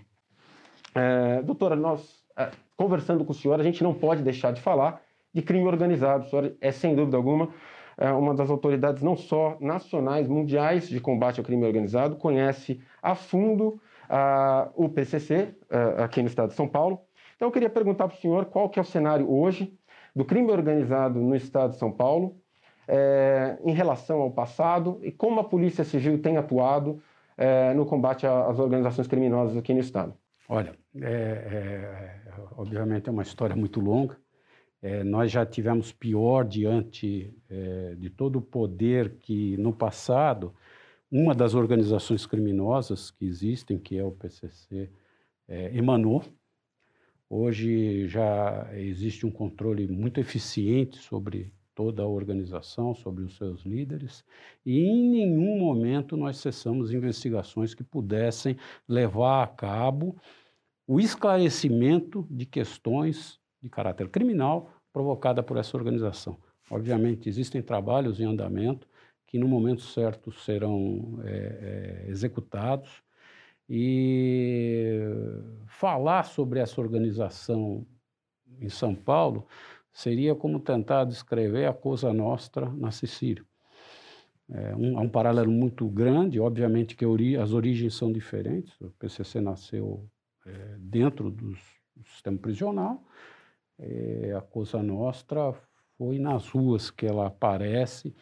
É, 0.92 1.40
doutora, 1.42 1.76
nós, 1.76 2.24
é, 2.36 2.50
conversando 2.76 3.24
com 3.24 3.30
o 3.30 3.34
senhor, 3.34 3.60
a 3.60 3.62
gente 3.62 3.84
não 3.84 3.94
pode 3.94 4.24
deixar 4.24 4.52
de 4.52 4.60
falar 4.60 5.00
de 5.32 5.40
crime 5.40 5.66
organizado. 5.66 6.26
O 6.26 6.28
senhor 6.28 6.56
é, 6.60 6.72
sem 6.72 6.96
dúvida 6.96 7.16
alguma, 7.16 7.50
é 7.96 8.10
uma 8.10 8.34
das 8.34 8.50
autoridades 8.50 9.04
não 9.04 9.14
só 9.14 9.56
nacionais, 9.60 10.26
mundiais 10.26 10.88
de 10.88 10.98
combate 11.00 11.38
ao 11.38 11.46
crime 11.46 11.64
organizado, 11.64 12.16
conhece 12.16 12.80
a 13.00 13.14
fundo 13.14 13.80
uh, 14.10 14.68
o 14.74 14.88
PCC 14.88 15.54
uh, 15.70 16.02
aqui 16.02 16.20
no 16.22 16.26
estado 16.26 16.48
de 16.48 16.54
São 16.54 16.66
Paulo. 16.66 16.98
Então 17.36 17.46
eu 17.46 17.52
queria 17.52 17.70
perguntar 17.70 18.08
para 18.08 18.16
o 18.16 18.20
senhor 18.20 18.46
qual 18.46 18.68
que 18.68 18.80
é 18.80 18.82
o 18.82 18.84
cenário 18.84 19.30
hoje 19.32 19.72
do 20.14 20.24
crime 20.24 20.50
organizado 20.50 21.20
no 21.20 21.34
estado 21.34 21.72
de 21.72 21.78
São 21.78 21.90
Paulo 21.90 22.36
é, 22.86 23.58
em 23.64 23.72
relação 23.72 24.20
ao 24.20 24.30
passado 24.30 25.00
e 25.02 25.10
como 25.10 25.40
a 25.40 25.44
Polícia 25.44 25.84
Civil 25.84 26.20
tem 26.20 26.36
atuado 26.36 27.02
é, 27.36 27.74
no 27.74 27.84
combate 27.84 28.26
às 28.26 28.58
organizações 28.58 29.08
criminosas 29.08 29.56
aqui 29.56 29.72
no 29.72 29.80
estado. 29.80 30.14
Olha, 30.48 30.74
é, 31.00 31.08
é 31.08 32.20
obviamente 32.56 33.08
é 33.08 33.12
uma 33.12 33.22
história 33.22 33.56
muito 33.56 33.80
longa. 33.80 34.16
É, 34.82 35.02
nós 35.02 35.30
já 35.32 35.46
tivemos 35.46 35.92
pior 35.92 36.44
diante 36.44 37.34
é, 37.48 37.94
de 37.96 38.10
todo 38.10 38.36
o 38.36 38.42
poder 38.42 39.16
que, 39.18 39.56
no 39.56 39.72
passado, 39.72 40.54
uma 41.10 41.34
das 41.34 41.54
organizações 41.54 42.26
criminosas 42.26 43.10
que 43.10 43.24
existem, 43.24 43.78
que 43.78 43.96
é 43.96 44.04
o 44.04 44.12
PCC, 44.12 44.90
emanou. 45.72 46.22
Hoje 47.36 48.06
já 48.06 48.70
existe 48.74 49.26
um 49.26 49.30
controle 49.30 49.88
muito 49.88 50.20
eficiente 50.20 50.98
sobre 50.98 51.52
toda 51.74 52.00
a 52.00 52.06
organização, 52.06 52.94
sobre 52.94 53.24
os 53.24 53.36
seus 53.36 53.62
líderes, 53.62 54.24
e 54.64 54.84
em 54.84 55.10
nenhum 55.10 55.58
momento 55.58 56.16
nós 56.16 56.36
cessamos 56.36 56.92
investigações 56.92 57.74
que 57.74 57.82
pudessem 57.82 58.56
levar 58.88 59.42
a 59.42 59.48
cabo 59.48 60.16
o 60.86 61.00
esclarecimento 61.00 62.24
de 62.30 62.46
questões 62.46 63.40
de 63.60 63.68
caráter 63.68 64.08
criminal 64.10 64.70
provocada 64.92 65.42
por 65.42 65.56
essa 65.56 65.76
organização. 65.76 66.38
Obviamente, 66.70 67.28
existem 67.28 67.60
trabalhos 67.60 68.20
em 68.20 68.26
andamento 68.26 68.86
que, 69.26 69.40
no 69.40 69.48
momento 69.48 69.80
certo, 69.80 70.30
serão 70.30 71.18
é, 71.24 72.04
é, 72.06 72.10
executados. 72.12 73.02
E 73.68 75.00
falar 75.66 76.24
sobre 76.24 76.60
essa 76.60 76.80
organização 76.80 77.86
em 78.60 78.68
São 78.68 78.94
Paulo 78.94 79.46
seria 79.92 80.34
como 80.34 80.60
tentar 80.60 81.04
descrever 81.04 81.66
a 81.66 81.72
Cosa 81.72 82.12
Nostra 82.12 82.68
na 82.70 82.90
Sicília. 82.90 83.44
É 84.50 84.76
um, 84.76 84.98
há 84.98 85.00
um 85.00 85.08
paralelo 85.08 85.50
muito 85.50 85.88
grande, 85.88 86.38
obviamente 86.38 86.94
que 86.94 87.06
as 87.40 87.52
origens 87.52 87.94
são 87.94 88.12
diferentes. 88.12 88.78
O 88.80 88.90
PCC 88.90 89.40
nasceu 89.40 90.06
é, 90.46 90.76
dentro 90.78 91.30
dos, 91.30 91.58
do 91.96 92.06
sistema 92.06 92.36
prisional, 92.36 93.02
é, 93.78 94.34
a 94.36 94.40
Cosa 94.40 94.82
Nostra 94.82 95.54
foi 95.96 96.18
nas 96.18 96.48
ruas 96.48 96.90
que 96.90 97.06
ela 97.06 97.26
aparece, 97.26 98.14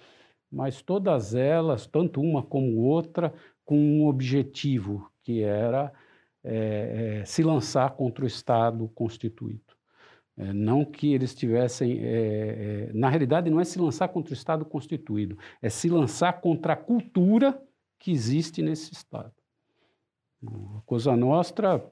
mas 0.50 0.82
todas 0.82 1.34
elas, 1.34 1.86
tanto 1.86 2.20
uma 2.20 2.42
como 2.42 2.78
outra, 2.82 3.32
com 3.64 3.76
um 3.78 4.06
objetivo, 4.06 5.10
que 5.22 5.42
era 5.42 5.92
é, 6.44 7.20
é, 7.20 7.24
se 7.24 7.42
lançar 7.42 7.90
contra 7.92 8.24
o 8.24 8.26
Estado 8.26 8.88
constituído. 8.94 9.72
É, 10.36 10.52
não 10.52 10.84
que 10.84 11.12
eles 11.12 11.34
tivessem. 11.34 11.98
É, 12.00 12.88
é, 12.88 12.92
na 12.92 13.08
realidade, 13.08 13.50
não 13.50 13.60
é 13.60 13.64
se 13.64 13.78
lançar 13.78 14.08
contra 14.08 14.32
o 14.32 14.36
Estado 14.36 14.64
constituído, 14.64 15.38
é 15.60 15.68
se 15.68 15.88
lançar 15.88 16.40
contra 16.40 16.72
a 16.72 16.76
cultura 16.76 17.60
que 17.98 18.10
existe 18.10 18.62
nesse 18.62 18.92
Estado. 18.92 19.32
A 20.44 20.80
Cosa 20.86 21.16
Nostra, 21.16 21.84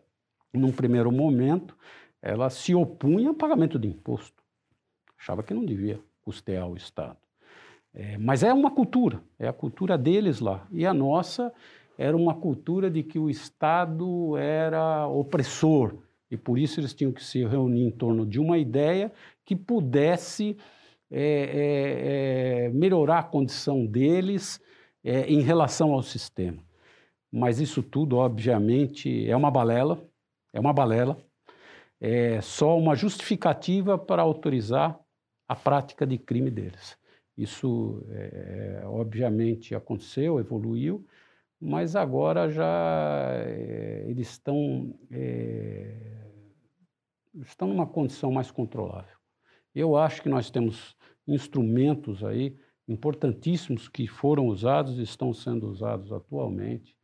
num 0.53 0.73
primeiro 0.73 1.13
momento, 1.13 1.77
ela 2.21 2.51
se 2.51 2.75
opunha 2.75 3.29
ao 3.29 3.35
pagamento 3.35 3.79
de 3.79 3.87
imposto. 3.87 4.43
Achava 5.17 5.43
que 5.43 5.55
não 5.55 5.65
devia 5.65 6.01
custear 6.23 6.69
o 6.69 6.77
Estado. 6.77 7.19
É, 7.93 8.17
mas 8.19 8.43
é 8.43 8.53
uma 8.53 8.71
cultura, 8.71 9.23
é 9.39 9.49
a 9.49 9.53
cultura 9.53 9.99
deles 9.99 10.41
lá. 10.41 10.67
E 10.71 10.87
a 10.87 10.95
nossa 10.95 11.53
era 12.01 12.17
uma 12.17 12.35
cultura 12.35 12.91
de 12.91 13.03
que 13.03 13.19
o 13.19 13.29
Estado 13.29 14.35
era 14.39 15.07
opressor, 15.07 15.99
e 16.31 16.37
por 16.37 16.59
isso 16.59 16.81
eles 16.81 16.95
tinham 16.95 17.13
que 17.13 17.23
se 17.23 17.45
reunir 17.45 17.85
em 17.85 17.91
torno 17.91 18.25
de 18.25 18.41
uma 18.41 18.57
ideia 18.57 19.13
que 19.45 19.55
pudesse 19.55 20.57
é, 21.11 22.65
é, 22.65 22.65
é 22.65 22.69
melhorar 22.71 23.19
a 23.19 23.23
condição 23.23 23.85
deles 23.85 24.59
é, 25.05 25.31
em 25.31 25.43
relação 25.43 25.93
ao 25.93 26.03
sistema. 26.03 26.65
Mas 27.31 27.61
isso 27.61 27.83
tudo, 27.83 28.17
obviamente, 28.17 29.29
é 29.29 29.37
uma 29.37 29.51
balela, 29.51 30.03
é 30.55 30.59
uma 30.59 30.73
balela, 30.73 31.19
é 32.01 32.41
só 32.41 32.79
uma 32.79 32.95
justificativa 32.95 33.99
para 33.99 34.23
autorizar 34.23 34.99
a 35.47 35.55
prática 35.55 36.07
de 36.07 36.17
crime 36.17 36.51
deles. 36.51 36.97
Isso, 37.37 38.03
é, 38.09 38.85
obviamente, 38.87 39.75
aconteceu, 39.75 40.41
evoluiu, 40.41 41.05
mas 41.61 41.95
agora 41.95 42.51
já 42.51 43.33
é, 43.35 44.05
eles 44.09 44.31
estão, 44.31 44.99
é, 45.11 45.95
estão 47.35 47.69
numa 47.69 47.87
condição 47.87 48.33
mais 48.33 48.51
controlável. 48.51 49.17
Eu 49.75 49.97
acho 49.97 50.23
que 50.23 50.29
nós 50.29 50.51
temos 50.51 50.97
instrumentos 51.29 52.25
aí 52.25 52.57
importantíssimos 52.89 53.89
que 53.89 54.09
foram 54.09 54.47
usados 54.47 54.99
e 54.99 55.03
estão 55.03 55.33
sendo 55.35 55.69
usados 55.69 56.11
atualmente 56.13 56.97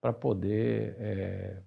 para 0.00 0.12
poder, 0.12 0.96
é, 0.98 1.62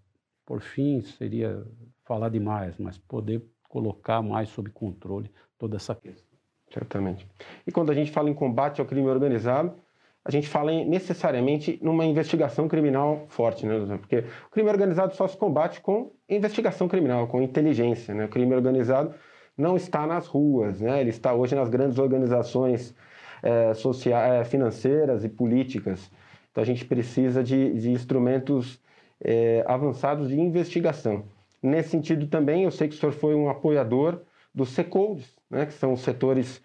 por 0.46 0.62
fim, 0.62 1.02
seria 1.02 1.64
falar 2.04 2.30
demais, 2.30 2.78
mas 2.78 2.98
poder 2.98 3.44
colocar 3.70 4.22
mais 4.22 4.50
sob 4.50 4.70
controle 4.72 5.32
toda 5.58 5.78
essa 5.78 5.96
questão. 5.96 6.38
Certamente. 6.74 7.28
E 7.68 7.72
quando 7.72 7.92
a 7.92 7.94
gente 7.94 8.12
fala 8.12 8.30
em 8.30 8.34
combate 8.34 8.82
ao 8.82 8.88
crime 8.88 9.08
organizado, 9.08 9.76
a 10.24 10.30
gente 10.30 10.48
fala 10.48 10.72
necessariamente 10.86 11.80
numa 11.82 12.06
investigação 12.06 12.68
criminal 12.68 13.26
forte, 13.30 13.66
né? 13.66 13.98
Porque 13.98 14.20
o 14.20 14.50
crime 14.52 14.70
organizado 14.70 15.16
só 15.16 15.28
se 15.28 15.36
combate 15.36 15.82
com 15.82 16.12
investigação 16.30 16.88
criminal, 16.88 17.28
com 17.28 17.42
inteligência, 17.42 18.14
né? 18.14 18.26
O 18.26 18.30
crime 18.30 18.54
organizado 18.54 19.16
não 19.58 19.76
está 19.76 20.06
nas 20.06 20.28
ruas, 20.28 20.80
né? 20.80 21.02
Ele 21.02 21.10
está 21.10 21.34
hoje 21.34 21.56
nas 21.56 21.70
grandes 21.70 21.98
organizações 21.98 22.96
é, 23.42 23.74
sociais, 23.74 24.42
é, 24.42 24.44
financeiras 24.44 25.24
e 25.24 25.30
políticas. 25.30 26.12
Então 26.52 26.62
a 26.62 26.66
gente 26.66 26.86
precisa 26.86 27.44
de, 27.44 27.74
de 27.74 27.92
instrumentos 27.92 28.80
é, 29.24 29.64
avançados 29.68 30.30
de 30.30 30.40
investigação. 30.40 31.26
Nesse 31.64 31.90
sentido 31.90 32.28
também, 32.28 32.64
eu 32.64 32.72
sei 32.72 32.88
que 32.88 32.96
o 32.96 32.98
senhor 32.98 33.12
foi 33.12 33.34
um 33.34 33.50
apoiador 33.50 34.22
dos 34.54 34.70
SECOLDs, 34.70 35.26
né, 35.50 35.66
que 35.66 35.74
são 35.74 35.94
os 35.94 36.02
setores 36.02 36.62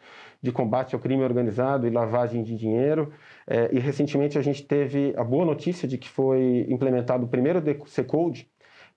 de 0.46 0.52
combate 0.52 0.94
ao 0.94 1.00
crime 1.00 1.22
organizado 1.22 1.87
e 1.87 1.90
lavagem 1.90 2.42
de 2.42 2.56
dinheiro. 2.56 3.12
É, 3.46 3.68
e 3.72 3.78
recentemente 3.80 4.38
a 4.38 4.42
gente 4.42 4.64
teve 4.64 5.12
a 5.16 5.24
boa 5.24 5.44
notícia 5.44 5.88
de 5.88 5.98
que 5.98 6.09
foi 6.09 6.64
implementado 6.68 7.24
o 7.24 7.28
primeiro 7.28 7.61
SECOLD 7.87 8.46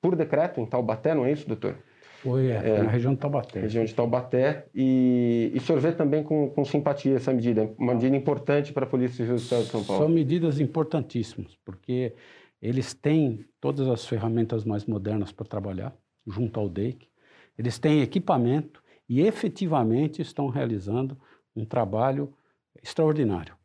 por 0.02 0.16
decreto 0.16 0.62
em 0.62 0.66
Taubaté, 0.66 1.14
não 1.14 1.26
é 1.26 1.32
isso, 1.32 1.48
doutor? 1.48 1.76
Foi, 2.22 2.48
é, 2.48 2.78
é, 2.78 2.84
na 2.84 2.90
região 2.90 3.14
de 3.14 3.20
Taubaté. 3.20 3.60
Região 3.62 3.84
de 3.84 3.94
Taubaté. 3.94 4.68
E, 4.76 5.52
e 5.54 5.58
o 5.58 5.62
senhor 5.62 5.80
vê 5.82 5.92
também 5.92 6.24
com, 6.24 6.50
com 6.50 6.64
simpatia 6.64 7.16
essa 7.16 7.34
medida, 7.34 7.70
uma 7.78 7.94
medida 7.94 8.16
importante 8.16 8.72
para 8.72 8.86
a 8.86 8.88
Polícia 8.88 9.18
Civil 9.18 9.36
do 9.36 9.42
Estado 9.42 9.64
de 9.64 9.70
São 9.70 9.84
Paulo. 9.84 10.04
São 10.04 10.10
medidas 10.10 10.60
importantíssimas, 10.60 11.58
porque 11.66 12.14
eles 12.62 12.94
têm 12.94 13.46
todas 13.60 13.88
as 13.88 14.06
ferramentas 14.06 14.64
mais 14.64 14.86
modernas 14.86 15.32
para 15.32 15.46
trabalhar, 15.46 15.94
junto 16.28 16.60
ao 16.60 16.70
DEIC. 16.70 17.08
Eles 17.58 17.80
têm 17.80 18.02
equipamento 18.02 18.82
e 19.08 19.22
efetivamente 19.22 20.22
estão 20.22 20.48
realizando 20.48 21.18
um 21.60 21.66
trabalho 21.66 22.34
extraordinário. 22.82 23.56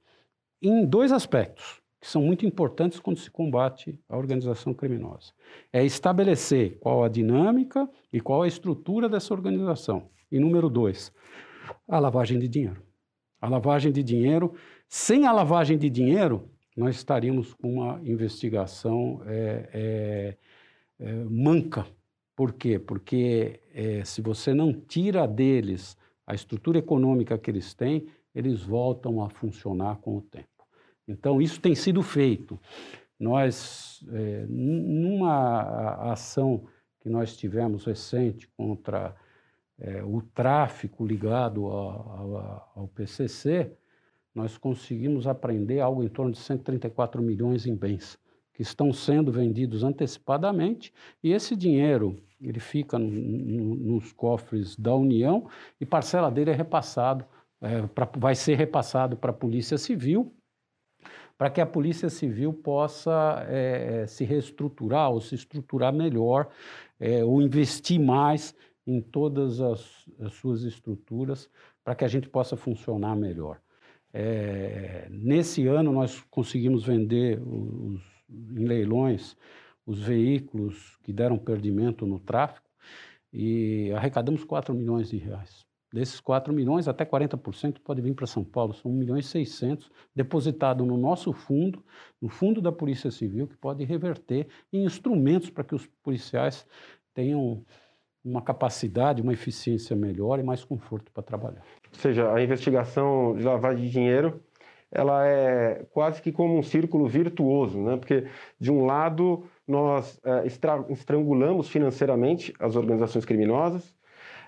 Em 0.60 0.84
dois 0.84 1.12
aspectos 1.12 1.82
que 2.04 2.10
são 2.10 2.20
muito 2.20 2.44
importantes 2.44 3.00
quando 3.00 3.18
se 3.18 3.30
combate 3.30 3.98
a 4.06 4.18
organização 4.18 4.74
criminosa. 4.74 5.32
É 5.72 5.82
estabelecer 5.82 6.78
qual 6.78 7.02
a 7.02 7.08
dinâmica 7.08 7.88
e 8.12 8.20
qual 8.20 8.42
a 8.42 8.46
estrutura 8.46 9.08
dessa 9.08 9.32
organização. 9.32 10.10
E 10.30 10.38
número 10.38 10.68
dois, 10.68 11.10
a 11.88 11.98
lavagem 11.98 12.38
de 12.38 12.46
dinheiro. 12.46 12.82
A 13.40 13.48
lavagem 13.48 13.90
de 13.90 14.02
dinheiro, 14.02 14.52
sem 14.86 15.26
a 15.26 15.32
lavagem 15.32 15.78
de 15.78 15.88
dinheiro, 15.88 16.50
nós 16.76 16.94
estaríamos 16.94 17.54
com 17.54 17.72
uma 17.72 17.98
investigação 18.04 19.22
é, 19.24 19.70
é, 19.72 20.36
é, 21.00 21.12
manca. 21.24 21.86
Por 22.36 22.52
quê? 22.52 22.78
Porque 22.78 23.60
é, 23.72 24.04
se 24.04 24.20
você 24.20 24.52
não 24.52 24.74
tira 24.74 25.26
deles 25.26 25.96
a 26.26 26.34
estrutura 26.34 26.78
econômica 26.78 27.38
que 27.38 27.50
eles 27.50 27.74
têm, 27.74 28.06
eles 28.34 28.62
voltam 28.62 29.22
a 29.22 29.28
funcionar 29.28 29.96
com 29.96 30.16
o 30.16 30.22
tempo. 30.22 30.48
Então, 31.06 31.40
isso 31.40 31.60
tem 31.60 31.74
sido 31.74 32.02
feito. 32.02 32.58
Nós, 33.18 34.04
é, 34.12 34.46
numa 34.48 36.12
ação 36.12 36.66
que 37.00 37.08
nós 37.08 37.36
tivemos 37.36 37.84
recente 37.84 38.48
contra 38.56 39.14
é, 39.78 40.02
o 40.02 40.22
tráfico 40.22 41.06
ligado 41.06 41.66
ao, 41.66 42.72
ao 42.74 42.88
PCC, 42.88 43.76
nós 44.34 44.58
conseguimos 44.58 45.26
apreender 45.26 45.80
algo 45.80 46.02
em 46.02 46.08
torno 46.08 46.32
de 46.32 46.38
134 46.38 47.22
milhões 47.22 47.66
em 47.66 47.74
bens 47.74 48.18
que 48.52 48.62
estão 48.62 48.92
sendo 48.92 49.30
vendidos 49.32 49.82
antecipadamente 49.82 50.92
e 51.22 51.32
esse 51.32 51.56
dinheiro 51.56 52.16
ele 52.46 52.60
fica 52.60 52.98
no, 52.98 53.10
no, 53.10 53.74
nos 53.74 54.12
cofres 54.12 54.76
da 54.76 54.94
União 54.94 55.48
e 55.80 55.86
parcela 55.86 56.30
dele 56.30 56.50
é 56.50 56.54
repassado, 56.54 57.24
é, 57.60 57.86
pra, 57.86 58.08
vai 58.16 58.34
ser 58.34 58.56
repassado 58.56 59.16
para 59.16 59.30
a 59.30 59.34
Polícia 59.34 59.78
Civil 59.78 60.34
para 61.36 61.50
que 61.50 61.60
a 61.60 61.66
Polícia 61.66 62.08
Civil 62.08 62.52
possa 62.52 63.44
é, 63.48 64.06
se 64.06 64.24
reestruturar 64.24 65.10
ou 65.10 65.20
se 65.20 65.34
estruturar 65.34 65.92
melhor 65.92 66.48
é, 66.98 67.24
ou 67.24 67.42
investir 67.42 68.00
mais 68.00 68.54
em 68.86 69.00
todas 69.00 69.60
as, 69.60 70.08
as 70.20 70.32
suas 70.34 70.62
estruturas 70.62 71.50
para 71.82 71.94
que 71.94 72.04
a 72.04 72.08
gente 72.08 72.28
possa 72.28 72.56
funcionar 72.56 73.16
melhor. 73.16 73.60
É, 74.12 75.08
nesse 75.10 75.66
ano, 75.66 75.92
nós 75.92 76.20
conseguimos 76.30 76.84
vender 76.84 77.40
os, 77.42 78.00
em 78.30 78.64
leilões 78.64 79.36
os 79.86 80.00
veículos 80.00 80.98
que 81.02 81.12
deram 81.12 81.38
perdimento 81.38 82.06
no 82.06 82.18
tráfico 82.18 82.66
e 83.32 83.92
arrecadamos 83.92 84.44
4 84.44 84.74
milhões 84.74 85.10
de 85.10 85.16
reais. 85.16 85.64
Desses 85.92 86.18
4 86.18 86.52
milhões, 86.52 86.88
até 86.88 87.04
40% 87.04 87.78
pode 87.84 88.02
vir 88.02 88.14
para 88.14 88.26
São 88.26 88.42
Paulo, 88.42 88.74
são 88.74 88.90
1 88.90 88.94
milhão 88.94 89.16
e 89.16 89.22
600 89.22 89.88
depositado 90.14 90.84
no 90.84 90.96
nosso 90.96 91.32
fundo, 91.32 91.84
no 92.20 92.28
fundo 92.28 92.60
da 92.60 92.72
Polícia 92.72 93.12
Civil, 93.12 93.46
que 93.46 93.56
pode 93.56 93.84
reverter 93.84 94.48
em 94.72 94.84
instrumentos 94.84 95.50
para 95.50 95.62
que 95.62 95.74
os 95.74 95.86
policiais 96.02 96.66
tenham 97.14 97.64
uma 98.24 98.42
capacidade, 98.42 99.22
uma 99.22 99.32
eficiência 99.32 99.94
melhor 99.94 100.40
e 100.40 100.42
mais 100.42 100.64
conforto 100.64 101.12
para 101.12 101.22
trabalhar. 101.22 101.62
Ou 101.92 102.00
seja, 102.00 102.32
a 102.32 102.42
investigação 102.42 103.36
de 103.36 103.44
lavagem 103.44 103.84
de 103.84 103.90
dinheiro, 103.92 104.42
ela 104.90 105.24
é 105.26 105.86
quase 105.92 106.20
que 106.20 106.32
como 106.32 106.58
um 106.58 106.62
círculo 106.62 107.06
virtuoso, 107.06 107.78
né? 107.80 107.96
porque 107.96 108.26
de 108.58 108.72
um 108.72 108.84
lado 108.84 109.44
nós 109.66 110.20
é, 110.24 110.46
estrangulamos 110.90 111.68
financeiramente 111.68 112.54
as 112.58 112.76
organizações 112.76 113.24
criminosas, 113.24 113.94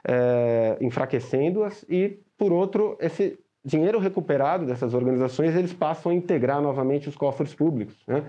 é, 0.05 0.77
enfraquecendo-as 0.81 1.85
e, 1.89 2.21
por 2.39 2.53
outro, 2.53 2.97
esse 3.01 3.39
dinheiro 3.65 3.99
recuperado 3.99 4.65
dessas 4.65 4.95
organizações 4.95 5.57
eles 5.57 5.73
passam 5.73 6.13
a 6.13 6.15
integrar 6.15 6.63
novamente 6.63 7.09
os 7.09 7.17
cofres 7.17 7.55
públicos. 7.55 7.97
Né? 8.07 8.25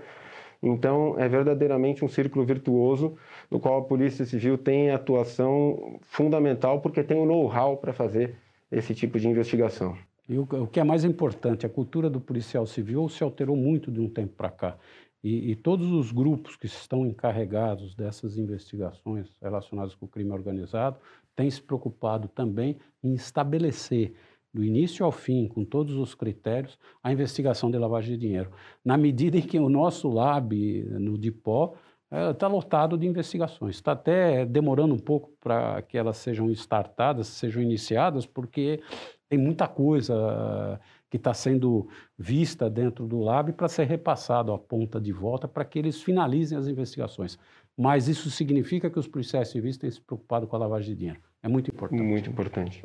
Então, 0.60 1.14
é 1.18 1.28
verdadeiramente 1.28 2.04
um 2.04 2.08
círculo 2.08 2.44
virtuoso 2.44 3.16
no 3.48 3.60
qual 3.60 3.78
a 3.78 3.84
Polícia 3.84 4.24
Civil 4.24 4.58
tem 4.58 4.90
atuação 4.90 6.00
fundamental 6.02 6.80
porque 6.80 7.04
tem 7.04 7.16
o 7.16 7.24
know-how 7.24 7.76
para 7.76 7.92
fazer 7.92 8.34
esse 8.70 8.94
tipo 8.94 9.18
de 9.20 9.28
investigação. 9.28 9.96
E 10.28 10.36
o, 10.38 10.46
que 10.66 10.78
é 10.78 10.84
mais 10.84 11.04
importante, 11.04 11.64
a 11.64 11.70
cultura 11.70 12.10
do 12.10 12.20
policial 12.20 12.66
civil 12.66 13.08
se 13.08 13.22
alterou 13.22 13.56
muito 13.56 13.90
de 13.90 13.98
um 13.98 14.08
tempo 14.08 14.34
para 14.36 14.50
cá. 14.50 14.76
E, 15.22 15.50
e, 15.50 15.56
todos 15.56 15.90
os 15.90 16.12
grupos 16.12 16.56
que 16.56 16.66
estão 16.66 17.04
encarregados 17.04 17.94
dessas 17.94 18.38
investigações 18.38 19.28
relacionadas 19.42 19.94
com 19.94 20.06
o 20.06 20.08
crime 20.08 20.30
organizado 20.30 20.96
tem 21.34 21.50
se 21.50 21.60
preocupado 21.60 22.28
também 22.28 22.76
em 23.02 23.14
estabelecer, 23.14 24.14
do 24.52 24.64
início 24.64 25.04
ao 25.04 25.12
fim, 25.12 25.46
com 25.46 25.64
todos 25.64 25.94
os 25.96 26.14
critérios, 26.14 26.78
a 27.02 27.12
investigação 27.12 27.70
de 27.70 27.78
lavagem 27.78 28.16
de 28.16 28.26
dinheiro. 28.26 28.50
Na 28.84 28.96
medida 28.96 29.36
em 29.36 29.42
que 29.42 29.58
o 29.58 29.68
nosso 29.68 30.08
lab 30.08 30.82
no 30.98 31.18
DIPO 31.18 31.76
está 32.32 32.46
é, 32.46 32.48
lotado 32.48 32.96
de 32.96 33.06
investigações. 33.06 33.76
Está 33.76 33.92
até 33.92 34.46
demorando 34.46 34.94
um 34.94 34.98
pouco 34.98 35.30
para 35.40 35.82
que 35.82 35.98
elas 35.98 36.16
sejam 36.16 36.50
startadas, 36.50 37.26
sejam 37.26 37.62
iniciadas, 37.62 38.24
porque 38.24 38.80
tem 39.28 39.38
muita 39.38 39.68
coisa 39.68 40.80
que 41.10 41.16
está 41.16 41.32
sendo 41.32 41.88
vista 42.18 42.68
dentro 42.68 43.06
do 43.06 43.20
lab 43.20 43.52
para 43.52 43.68
ser 43.68 43.86
repassado 43.86 44.52
à 44.52 44.58
ponta 44.58 45.00
de 45.00 45.12
volta 45.12 45.48
para 45.48 45.64
que 45.64 45.78
eles 45.78 46.02
finalizem 46.02 46.56
as 46.56 46.66
investigações. 46.66 47.38
Mas 47.76 48.08
isso 48.08 48.30
significa 48.30 48.90
que 48.90 48.98
os 48.98 49.06
policiais 49.06 49.48
civis 49.48 49.76
têm 49.76 49.90
se 49.90 50.00
preocupado 50.00 50.46
com 50.46 50.56
a 50.56 50.58
lavagem 50.58 50.90
de 50.90 50.98
dinheiro. 50.98 51.20
É 51.42 51.48
muito 51.48 51.70
importante. 51.70 52.02
Muito 52.02 52.30
importante. 52.30 52.84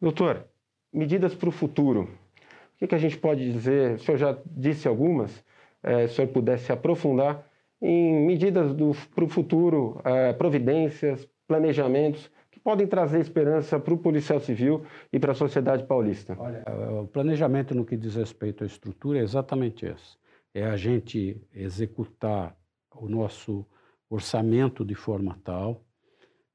Doutor, 0.00 0.46
medidas 0.92 1.34
para 1.34 1.48
o 1.48 1.52
futuro. 1.52 2.02
O 2.02 2.78
que, 2.78 2.86
que, 2.86 2.94
a 2.94 2.98
gente 2.98 3.18
pode 3.18 3.50
dizer? 3.52 3.96
O 3.96 3.98
senhor 3.98 4.18
já 4.18 4.38
disse 4.46 4.86
algumas, 4.86 5.44
é, 5.82 6.06
se 6.06 6.12
o 6.12 6.16
senhor 6.16 6.28
pudesse 6.28 6.72
aprofundar 6.72 7.46
em 7.80 8.26
medidas 8.26 8.72
para 9.14 9.24
o 9.24 9.28
futuro, 9.28 10.00
é, 10.04 10.32
providências, 10.32 11.28
planejamentos 11.46 12.30
podem 12.62 12.86
trazer 12.86 13.20
esperança 13.20 13.78
para 13.78 13.94
o 13.94 13.98
policial 13.98 14.40
civil 14.40 14.84
e 15.12 15.18
para 15.18 15.32
a 15.32 15.34
sociedade 15.34 15.84
paulista. 15.84 16.36
Olha, 16.38 16.64
o 17.02 17.06
planejamento 17.06 17.74
no 17.74 17.84
que 17.84 17.96
diz 17.96 18.14
respeito 18.14 18.64
à 18.64 18.66
estrutura 18.66 19.18
é 19.18 19.22
exatamente 19.22 19.86
esse. 19.86 20.18
É 20.54 20.64
a 20.64 20.76
gente 20.76 21.40
executar 21.54 22.56
o 22.94 23.08
nosso 23.08 23.66
orçamento 24.08 24.84
de 24.84 24.94
forma 24.94 25.38
tal 25.44 25.84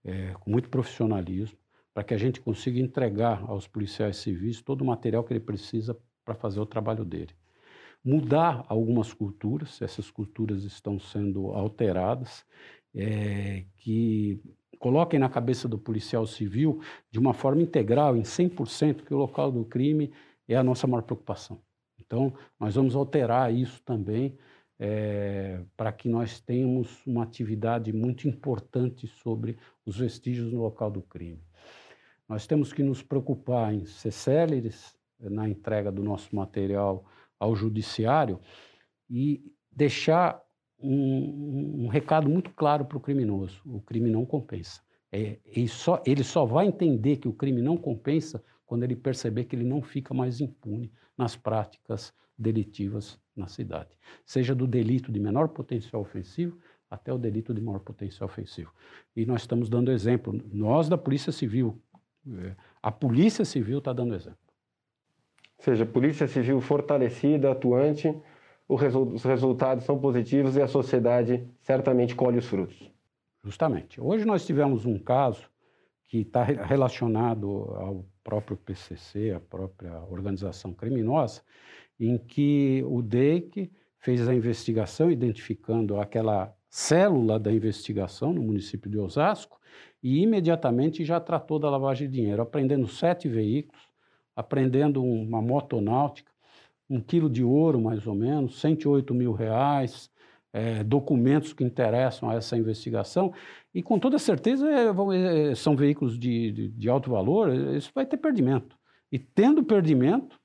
é, 0.06 0.34
com 0.39 0.52
muito 0.52 0.70
profissionalismo, 0.70 1.58
para 1.94 2.04
que 2.04 2.13
a 2.13 2.18
gente 2.18 2.39
consiga 2.39 2.80
entregar 2.80 3.44
aos 3.48 3.68
policiais 3.68 4.18
civis 4.18 4.62
todo 4.62 4.82
o 4.82 4.86
material 4.86 5.24
que 5.24 5.34
ele 5.34 5.39
precisa 5.39 5.98
para 6.24 6.36
fazer 6.36 6.60
o 6.60 6.65
trabalho 6.65 7.04
dele. 7.04 7.34
Mudar 8.04 8.63
algumas 8.68 9.13
culturas, 9.13 9.82
essas 9.82 10.12
culturas 10.12 10.63
estão 10.63 11.00
sendo 11.00 11.48
alteradas, 11.52 12.46
é, 12.94 13.65
que 13.78 14.39
coloquem 14.78 15.20
na 15.20 15.30
cabeça 15.30 15.68
do 15.68 15.78
policial 15.78 16.26
civil, 16.26 16.82
de 17.12 17.20
uma 17.20 17.34
forma 17.34 17.62
integral, 17.62 18.16
em 18.16 18.22
100%, 18.22 19.04
que 19.04 19.14
o 19.14 19.18
local 19.18 19.52
do 19.52 19.66
crime 19.66 20.12
é 20.48 20.56
a 20.56 20.64
nossa 20.64 20.88
maior 20.88 21.02
preocupação. 21.02 21.62
Então, 22.00 22.34
nós 22.60 22.76
vamos 22.76 22.96
alterar 22.96 23.54
isso 23.54 23.82
também 23.84 24.38
é, 24.80 25.62
para 25.76 25.92
que 25.92 26.10
nós 26.10 26.40
tenhamos 26.40 27.06
uma 27.06 27.24
atividade 27.24 27.92
muito 27.94 28.28
importante 28.28 29.08
sobre 29.08 29.58
os 29.86 29.98
vestígios 29.98 30.52
no 30.52 30.62
local 30.62 30.92
do 30.92 31.02
crime. 31.02 31.42
Nós 32.28 32.46
temos 32.46 32.74
que 32.74 32.84
nos 32.84 33.02
preocupar 33.02 33.74
em 33.74 33.86
ser 33.86 34.12
céleres 34.12 34.96
na 35.20 35.48
entrega 35.48 35.92
do 35.92 36.04
nosso 36.04 36.36
material 36.36 37.06
ao 37.40 37.56
judiciário 37.56 38.40
e 39.10 39.52
deixar 39.72 40.42
um, 40.80 41.86
um 41.86 41.88
recado 41.88 42.30
muito 42.30 42.52
claro 42.52 42.86
para 42.86 42.98
o 42.98 43.02
criminoso: 43.02 43.62
o 43.66 43.82
crime 43.82 44.10
não 44.10 44.26
compensa. 44.26 44.82
É, 45.12 45.38
ele, 45.46 45.68
só, 45.68 46.02
ele 46.06 46.24
só 46.24 46.46
vai 46.46 46.68
entender 46.68 47.18
que 47.18 47.28
o 47.28 47.34
crime 47.34 47.62
não 47.62 47.78
compensa 47.78 48.44
quando 48.66 48.84
ele 48.84 48.96
perceber 48.96 49.46
que 49.46 49.56
ele 49.56 49.64
não 49.64 49.82
fica 49.82 50.14
mais 50.14 50.42
impune 50.42 50.92
nas 51.18 51.36
práticas 51.36 52.14
delitivas 52.38 53.20
na 53.36 53.48
cidade, 53.48 53.90
seja 54.26 54.54
do 54.54 54.68
delito 54.68 55.12
de 55.12 55.20
menor 55.20 55.50
potencial 55.50 56.02
ofensivo 56.02 56.58
até 56.90 57.14
o 57.14 57.18
delito 57.18 57.54
de 57.54 57.62
maior 57.62 57.80
potencial 57.80 58.30
ofensivo. 58.30 58.72
E 59.16 59.26
nós 59.26 59.42
estamos 59.42 59.70
dando 59.70 59.92
exemplo, 59.92 60.40
nós 60.52 60.88
da 60.88 60.98
Polícia 60.98 61.32
Civil, 61.32 61.82
é, 62.28 62.56
a 62.82 62.92
Polícia 62.92 63.46
Civil 63.46 63.80
está 63.80 63.92
dando 63.94 64.16
exemplo. 64.16 64.38
Ou 65.58 65.64
seja, 65.64 65.86
Polícia 65.86 66.28
Civil 66.28 66.60
fortalecida, 66.62 67.52
atuante, 67.52 68.16
os 68.67 69.23
resultados 69.23 69.84
são 69.86 69.99
positivos 69.99 70.56
e 70.56 70.62
a 70.62 70.67
sociedade 70.67 71.47
certamente 71.62 72.15
colhe 72.15 72.38
os 72.38 72.45
frutos. 72.45 72.91
Justamente. 73.43 74.01
Hoje 74.01 74.25
nós 74.25 74.45
tivemos 74.45 74.86
um 74.86 74.97
caso 74.97 75.47
que 76.08 76.21
está 76.21 76.43
relacionado 76.43 77.47
ao 77.75 78.06
próprio 78.23 78.58
PCC, 78.58 79.32
a 79.32 79.39
própria 79.39 80.01
organização 80.10 80.73
criminosa, 80.73 81.41
em 81.99 82.17
que 82.17 82.84
o 82.88 83.01
DEIC 83.01 83.71
fez 83.99 84.28
a 84.28 84.34
investigação 84.34 85.12
identificando 85.12 85.99
aquela 85.99 86.54
célula 86.69 87.39
da 87.39 87.51
investigação 87.51 88.34
no 88.34 88.41
município 88.41 88.89
de 88.89 88.97
Osasco 88.97 89.60
e 90.01 90.21
imediatamente 90.21 91.06
já 91.06 91.19
tratou 91.19 91.58
da 91.58 91.69
lavagem 91.69 92.10
de 92.10 92.15
dinheiro, 92.15 92.41
apreendendo 92.41 92.88
sete 92.88 93.28
veículos, 93.28 93.82
apreendendo 94.36 95.04
uma 95.04 95.41
motonáutica, 95.41 96.32
um 96.89 97.02
quilo 97.02 97.30
de 97.30 97.43
ouro 97.43 97.80
mais 97.82 98.06
ou 98.06 98.15
menos, 98.15 98.60
108 98.60 99.13
mil 99.13 99.34
reais, 99.34 100.10
é, 100.54 100.84
documentos 100.84 101.52
que 101.52 101.63
interessam 101.63 102.30
a 102.30 102.36
essa 102.36 102.56
investigação 102.56 103.34
e 103.74 103.84
com 103.84 104.00
toda 104.00 104.17
certeza 104.17 104.65
é, 104.69 105.52
é, 105.52 105.56
são 105.56 105.76
veículos 105.76 106.17
de, 106.17 106.52
de, 106.52 106.69
de 106.69 106.89
alto 106.89 107.12
valor, 107.12 107.54
isso 107.54 107.91
vai 107.93 108.06
ter 108.06 108.17
perdimento. 108.17 108.78
E 109.12 109.19
tendo 109.19 109.63
perdimento, 109.63 110.39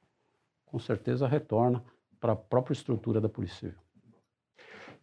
com 0.66 0.79
certeza 0.79 1.29
retorna 1.29 1.85
para 2.18 2.33
a 2.33 2.37
própria 2.37 2.72
estrutura 2.72 3.20
da 3.20 3.29
Polícia 3.29 3.57
Civil. 3.57 3.79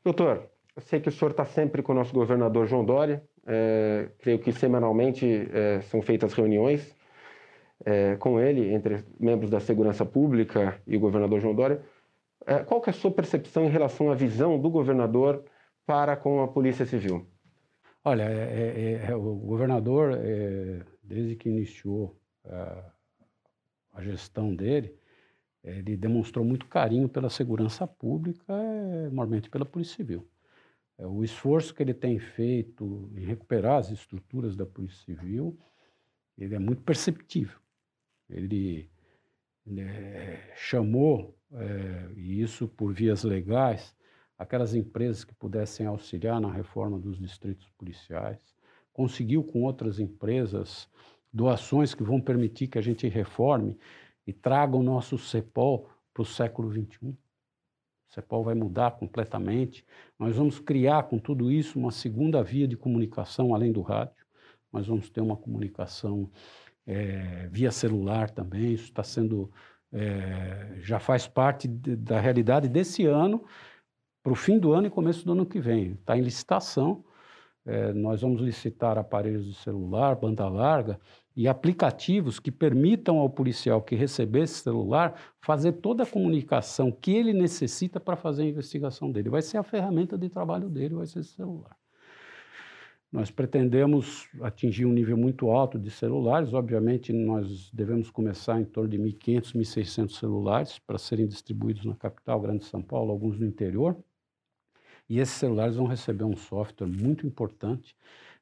Doutor, 0.04 0.50
eu 0.76 0.82
sei 0.82 1.00
que 1.00 1.10
o 1.10 1.12
senhor 1.12 1.32
está 1.32 1.46
sempre 1.46 1.82
com 1.82 1.92
o 1.92 1.96
nosso 1.96 2.14
governador 2.14 2.68
João 2.68 2.86
Dória. 2.86 3.24
É, 3.46 4.10
creio 4.20 4.40
que 4.40 4.52
semanalmente 4.52 5.26
é, 5.52 5.82
são 5.82 6.02
feitas 6.02 6.34
reuniões 6.34 6.97
é, 7.86 8.16
com 8.16 8.40
ele, 8.40 8.74
entre 8.74 9.04
membros 9.20 9.50
da 9.50 9.60
segurança 9.60 10.06
pública 10.06 10.82
e 10.86 10.98
o 10.98 11.00
governador 11.00 11.40
João 11.40 11.56
Dória. 11.56 11.82
É, 12.46 12.60
qual 12.60 12.82
que 12.82 12.90
é 12.90 12.92
a 12.92 12.96
sua 12.96 13.12
percepção 13.12 13.66
em 13.66 13.70
relação 13.70 14.12
à 14.12 14.16
visão 14.16 14.60
do 14.60 14.70
governador 14.70 15.44
para 15.86 16.16
com 16.16 16.42
a 16.42 16.48
Polícia 16.48 16.86
Civil? 16.86 17.26
Olha, 18.04 18.24
é, 18.24 19.02
é, 19.06 19.12
é 19.12 19.16
o 19.16 19.36
governador, 19.36 20.18
desde 21.04 21.36
que 21.36 21.50
iniciou 21.50 22.16
a 23.94 24.02
gestão 24.02 24.56
dele, 24.56 24.96
ele 25.64 25.98
demonstrou 25.98 26.46
muito 26.46 26.66
carinho 26.68 27.10
pela 27.10 27.30
segurança 27.30 27.86
pública, 27.86 28.54
normalmente 29.12 29.50
pela 29.50 29.66
Polícia 29.66 29.98
Civil. 29.98 30.26
É, 30.98 31.06
o 31.06 31.24
esforço 31.24 31.74
que 31.74 31.84
ele 31.84 31.94
tem 31.94 32.18
feito 32.18 33.12
em 33.16 33.26
recuperar 33.26 33.78
as 33.78 33.92
estruturas 33.92 34.56
da 34.56 34.66
Polícia 34.66 35.04
Civil, 35.04 35.58
ele 36.38 36.56
é 36.56 36.60
muito 36.60 36.82
perceptível. 36.82 37.60
Ele 38.30 38.90
é, 39.78 40.54
chamou, 40.56 41.38
é, 41.52 42.10
e 42.16 42.42
isso 42.42 42.68
por 42.68 42.94
vias 42.94 43.24
legais, 43.24 43.96
aquelas 44.38 44.74
empresas 44.74 45.24
que 45.24 45.34
pudessem 45.34 45.86
auxiliar 45.86 46.40
na 46.40 46.52
reforma 46.52 47.00
dos 47.00 47.18
distritos 47.18 47.70
policiais, 47.78 48.40
conseguiu 48.94 49.44
com 49.44 49.64
outras 49.64 50.00
empresas 50.00 50.90
doações 51.32 51.94
que 51.94 52.04
vão 52.04 52.20
permitir 52.20 52.68
que 52.68 52.78
a 52.78 52.82
gente 52.82 53.08
reforme 53.08 53.78
e 54.26 54.34
traga 54.34 54.76
o 54.76 54.84
nosso 54.84 55.18
CEPOL 55.18 55.90
para 56.14 56.22
o 56.22 56.26
século 56.26 56.72
XXI. 56.72 57.10
O 57.10 58.14
CEPOL 58.14 58.44
vai 58.44 58.56
mudar 58.56 58.92
completamente. 58.92 59.86
Nós 60.18 60.36
vamos 60.36 60.60
criar 60.60 61.04
com 61.04 61.20
tudo 61.20 61.52
isso 61.52 61.78
uma 61.78 61.92
segunda 61.92 62.42
via 62.42 62.68
de 62.68 62.78
comunicação 62.78 63.54
além 63.54 63.72
do 63.72 63.82
rádio. 63.82 64.26
Nós 64.72 64.88
vamos 64.88 65.10
ter 65.10 65.22
uma 65.22 65.38
comunicação 65.38 66.30
é, 66.88 67.48
via 67.52 67.72
celular 67.72 68.30
também. 68.30 68.74
Isso 68.74 68.86
está 68.86 69.04
sendo 69.04 69.52
é, 69.92 70.78
já 70.80 71.00
faz 71.00 71.28
parte 71.28 71.68
de, 71.68 71.96
da 71.96 72.20
realidade 72.20 72.68
desse 72.68 73.06
ano 73.06 73.44
para 74.24 74.32
o 74.32 74.36
fim 74.36 74.58
do 74.60 74.74
ano 74.74 74.88
e 74.88 74.90
começo 74.90 75.26
do 75.26 75.32
ano 75.32 75.46
que 75.46 75.60
vem. 75.60 75.94
Está 75.94 76.18
em 76.18 76.22
licitação. 76.22 77.04
É, 77.66 77.92
nós 77.92 78.22
vamos 78.22 78.42
licitar 78.42 78.98
aparelhos 78.98 79.46
de 79.46 79.54
celular, 79.54 80.16
banda 80.16 80.48
larga, 80.48 80.98
e 81.36 81.48
aplicativos 81.48 82.40
que 82.40 82.50
permitam 82.50 83.20
ao 83.20 83.30
policial 83.30 83.82
que 83.82 83.94
receber 83.94 84.44
esse 84.44 84.62
celular 84.62 85.20
fazer 85.42 85.74
toda 85.74 86.04
a 86.04 86.06
comunicação 86.06 86.92
que 86.92 87.12
ele 87.12 87.34
necessita 87.34 88.00
para 88.00 88.16
fazer 88.16 88.44
a 88.44 88.48
investigação 88.48 89.12
dele. 89.12 89.30
Vai 89.30 89.42
ser 89.42 89.58
a 89.58 89.64
ferramenta 89.64 90.18
de 90.18 90.30
trabalho 90.30 90.70
dele, 90.70 90.96
vai 90.96 91.06
ser 91.06 91.20
esse 91.20 91.34
celular. 91.34 91.76
Nós 93.12 93.32
pretendemos 93.32 94.28
atingir 94.42 94.86
um 94.86 94.92
nível 94.92 95.16
muito 95.16 95.50
alto 95.50 95.80
de 95.80 95.90
celulares. 95.90 96.54
Obviamente, 96.54 97.14
nós 97.14 97.72
devemos 97.72 98.12
começar 98.12 98.60
em 98.60 98.66
torno 98.66 98.90
de 98.90 98.98
1.500, 98.98 99.54
1.600 99.56 100.10
celulares 100.12 100.80
para 100.80 100.98
serem 100.98 101.26
distribuídos 101.26 101.86
na 101.86 101.96
capital, 101.96 102.42
Grande 102.42 102.66
São 102.66 102.82
Paulo, 102.82 103.12
alguns 103.12 103.40
no 103.40 103.46
interior. 103.46 103.98
E 105.10 105.20
esses 105.20 105.36
celulares 105.36 105.78
vão 105.78 105.88
receber 105.88 106.26
um 106.26 106.36
software 106.36 106.88
muito 106.88 107.26
importante 107.26 107.96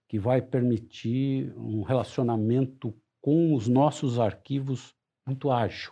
que 0.08 0.18
vai 0.18 0.42
permitir 0.42 1.54
um 1.58 1.84
relacionamento 1.84 2.94
com 3.22 3.54
os 3.54 3.68
nossos 3.68 4.20
arquivos 4.20 4.96
muito 5.28 5.52
ágil. 5.52 5.92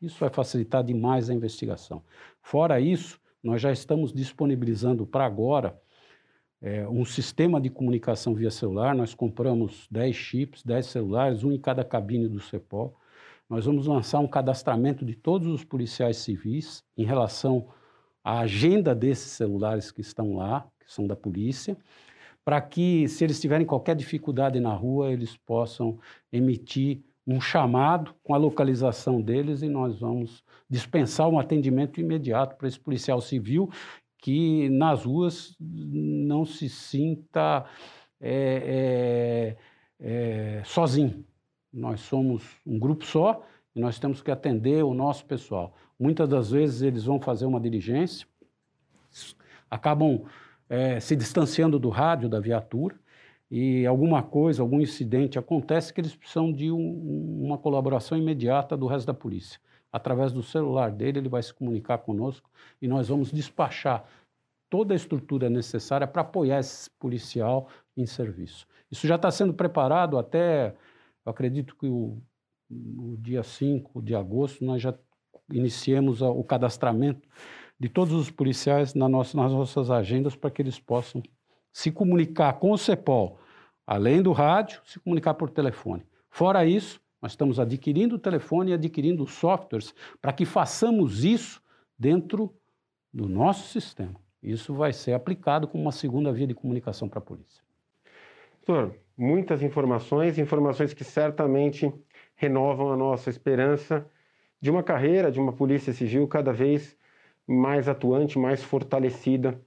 Isso 0.00 0.18
vai 0.18 0.30
facilitar 0.30 0.82
demais 0.82 1.28
a 1.28 1.34
investigação. 1.34 2.02
Fora 2.40 2.80
isso, 2.80 3.20
nós 3.42 3.60
já 3.60 3.72
estamos 3.72 4.12
disponibilizando 4.12 5.06
para 5.06 5.24
agora 5.24 5.78
é, 6.60 6.88
um 6.88 7.04
sistema 7.04 7.60
de 7.60 7.70
comunicação 7.70 8.34
via 8.34 8.50
celular. 8.50 8.94
Nós 8.94 9.14
compramos 9.14 9.86
10 9.90 10.14
chips, 10.16 10.62
10 10.62 10.86
celulares, 10.86 11.44
um 11.44 11.52
em 11.52 11.58
cada 11.58 11.84
cabine 11.84 12.28
do 12.28 12.40
CEPOL. 12.40 12.96
Nós 13.48 13.64
vamos 13.66 13.86
lançar 13.86 14.18
um 14.20 14.26
cadastramento 14.26 15.04
de 15.04 15.14
todos 15.14 15.48
os 15.48 15.64
policiais 15.64 16.16
civis 16.16 16.82
em 16.96 17.04
relação 17.04 17.68
à 18.24 18.40
agenda 18.40 18.94
desses 18.94 19.32
celulares 19.32 19.92
que 19.92 20.00
estão 20.00 20.34
lá, 20.34 20.66
que 20.80 20.92
são 20.92 21.06
da 21.06 21.14
polícia 21.14 21.76
para 22.46 22.60
que, 22.60 23.08
se 23.08 23.24
eles 23.24 23.40
tiverem 23.40 23.66
qualquer 23.66 23.96
dificuldade 23.96 24.60
na 24.60 24.72
rua, 24.72 25.10
eles 25.10 25.36
possam 25.36 25.98
emitir 26.32 27.02
um 27.26 27.40
chamado 27.40 28.14
com 28.22 28.34
a 28.34 28.38
localização 28.38 29.20
deles 29.20 29.62
e 29.62 29.68
nós 29.68 29.98
vamos 29.98 30.44
dispensar 30.70 31.28
um 31.28 31.40
atendimento 31.40 32.00
imediato 32.00 32.54
para 32.54 32.68
esse 32.68 32.78
policial 32.78 33.20
civil 33.20 33.68
que 34.18 34.68
nas 34.70 35.04
ruas 35.04 35.56
não 35.60 36.44
se 36.44 36.68
sinta 36.68 37.64
é, 38.20 39.56
é, 40.00 40.58
é, 40.58 40.62
sozinho. 40.64 41.24
Nós 41.72 42.00
somos 42.00 42.42
um 42.66 42.78
grupo 42.78 43.04
só 43.04 43.44
e 43.74 43.80
nós 43.80 43.98
temos 43.98 44.22
que 44.22 44.30
atender 44.30 44.82
o 44.82 44.94
nosso 44.94 45.24
pessoal. 45.26 45.74
Muitas 45.98 46.28
das 46.28 46.50
vezes 46.50 46.82
eles 46.82 47.04
vão 47.04 47.20
fazer 47.20 47.46
uma 47.46 47.60
diligência, 47.60 48.26
acabam 49.70 50.24
é, 50.68 50.98
se 51.00 51.14
distanciando 51.14 51.78
do 51.78 51.88
rádio 51.88 52.28
da 52.28 52.40
viatura 52.40 52.98
e 53.50 53.86
alguma 53.86 54.22
coisa, 54.22 54.62
algum 54.62 54.80
incidente 54.80 55.38
acontece 55.38 55.92
que 55.92 56.00
eles 56.00 56.16
precisam 56.16 56.52
de 56.52 56.70
um, 56.70 57.42
uma 57.44 57.56
colaboração 57.58 58.18
imediata 58.18 58.76
do 58.76 58.86
resto 58.86 59.06
da 59.06 59.14
polícia. 59.14 59.60
Através 59.92 60.32
do 60.32 60.42
celular 60.42 60.90
dele, 60.90 61.18
ele 61.18 61.28
vai 61.28 61.42
se 61.42 61.54
comunicar 61.54 61.98
conosco 61.98 62.50
e 62.80 62.88
nós 62.88 63.08
vamos 63.08 63.30
despachar 63.30 64.04
toda 64.68 64.94
a 64.94 64.96
estrutura 64.96 65.48
necessária 65.48 66.06
para 66.06 66.22
apoiar 66.22 66.60
esse 66.60 66.90
policial 66.90 67.68
em 67.96 68.04
serviço. 68.04 68.66
Isso 68.90 69.06
já 69.06 69.16
está 69.16 69.30
sendo 69.30 69.54
preparado 69.54 70.18
até, 70.18 70.74
eu 71.24 71.30
acredito 71.30 71.76
que 71.76 71.86
o, 71.86 72.20
o 72.70 73.16
dia 73.18 73.42
5 73.42 74.02
de 74.02 74.14
agosto 74.14 74.64
nós 74.64 74.82
já 74.82 74.94
iniciemos 75.50 76.20
o 76.20 76.42
cadastramento 76.42 77.28
de 77.78 77.88
todos 77.88 78.14
os 78.14 78.30
policiais 78.30 78.94
na 78.94 79.08
nossa, 79.08 79.36
nas 79.36 79.52
nossas 79.52 79.90
agendas 79.90 80.34
para 80.34 80.50
que 80.50 80.62
eles 80.62 80.78
possam 80.78 81.22
se 81.72 81.92
comunicar 81.92 82.54
com 82.54 82.70
o 82.70 82.78
CEPOL, 82.78 83.38
além 83.86 84.22
do 84.22 84.32
rádio, 84.32 84.80
se 84.84 84.98
comunicar 84.98 85.34
por 85.34 85.50
telefone. 85.50 86.06
Fora 86.30 86.64
isso, 86.64 87.00
nós 87.20 87.32
estamos 87.32 87.58
adquirindo 87.58 88.16
o 88.16 88.18
telefone 88.18 88.70
e 88.70 88.74
adquirindo 88.74 89.26
softwares 89.26 89.94
para 90.20 90.32
que 90.32 90.44
façamos 90.44 91.24
isso 91.24 91.62
dentro 91.98 92.54
do 93.12 93.28
nosso 93.28 93.68
sistema. 93.68 94.14
Isso 94.42 94.74
vai 94.74 94.92
ser 94.92 95.12
aplicado 95.12 95.66
como 95.66 95.82
uma 95.82 95.92
segunda 95.92 96.32
via 96.32 96.46
de 96.46 96.54
comunicação 96.54 97.08
para 97.08 97.18
a 97.18 97.22
polícia. 97.22 97.62
Doutor, 98.66 98.94
muitas 99.16 99.62
informações, 99.62 100.38
informações 100.38 100.92
que 100.92 101.04
certamente 101.04 101.92
renovam 102.34 102.92
a 102.92 102.96
nossa 102.96 103.30
esperança 103.30 104.06
de 104.60 104.70
uma 104.70 104.82
carreira, 104.82 105.30
de 105.30 105.40
uma 105.40 105.52
polícia 105.52 105.92
civil 105.92 106.28
cada 106.28 106.52
vez 106.52 106.96
mais 107.46 107.88
atuante, 107.88 108.38
mais 108.38 108.62
fortalecida, 108.62 109.60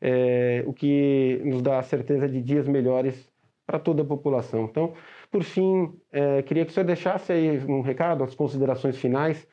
é, 0.00 0.62
o 0.66 0.72
que 0.72 1.40
nos 1.44 1.62
dá 1.62 1.78
a 1.78 1.82
certeza 1.82 2.28
de 2.28 2.40
dias 2.40 2.68
melhores 2.68 3.28
para 3.66 3.78
toda 3.78 4.02
a 4.02 4.06
população. 4.06 4.64
Então, 4.64 4.92
por 5.34 5.42
fim, 5.42 5.92
é, 6.12 6.42
queria 6.44 6.64
que 6.64 6.70
o 6.70 6.72
senhor 6.72 6.86
deixasse 6.86 7.32
aí 7.32 7.58
um 7.64 7.80
recado, 7.80 8.22
as 8.22 8.36
considerações 8.36 8.96
finais 8.96 9.44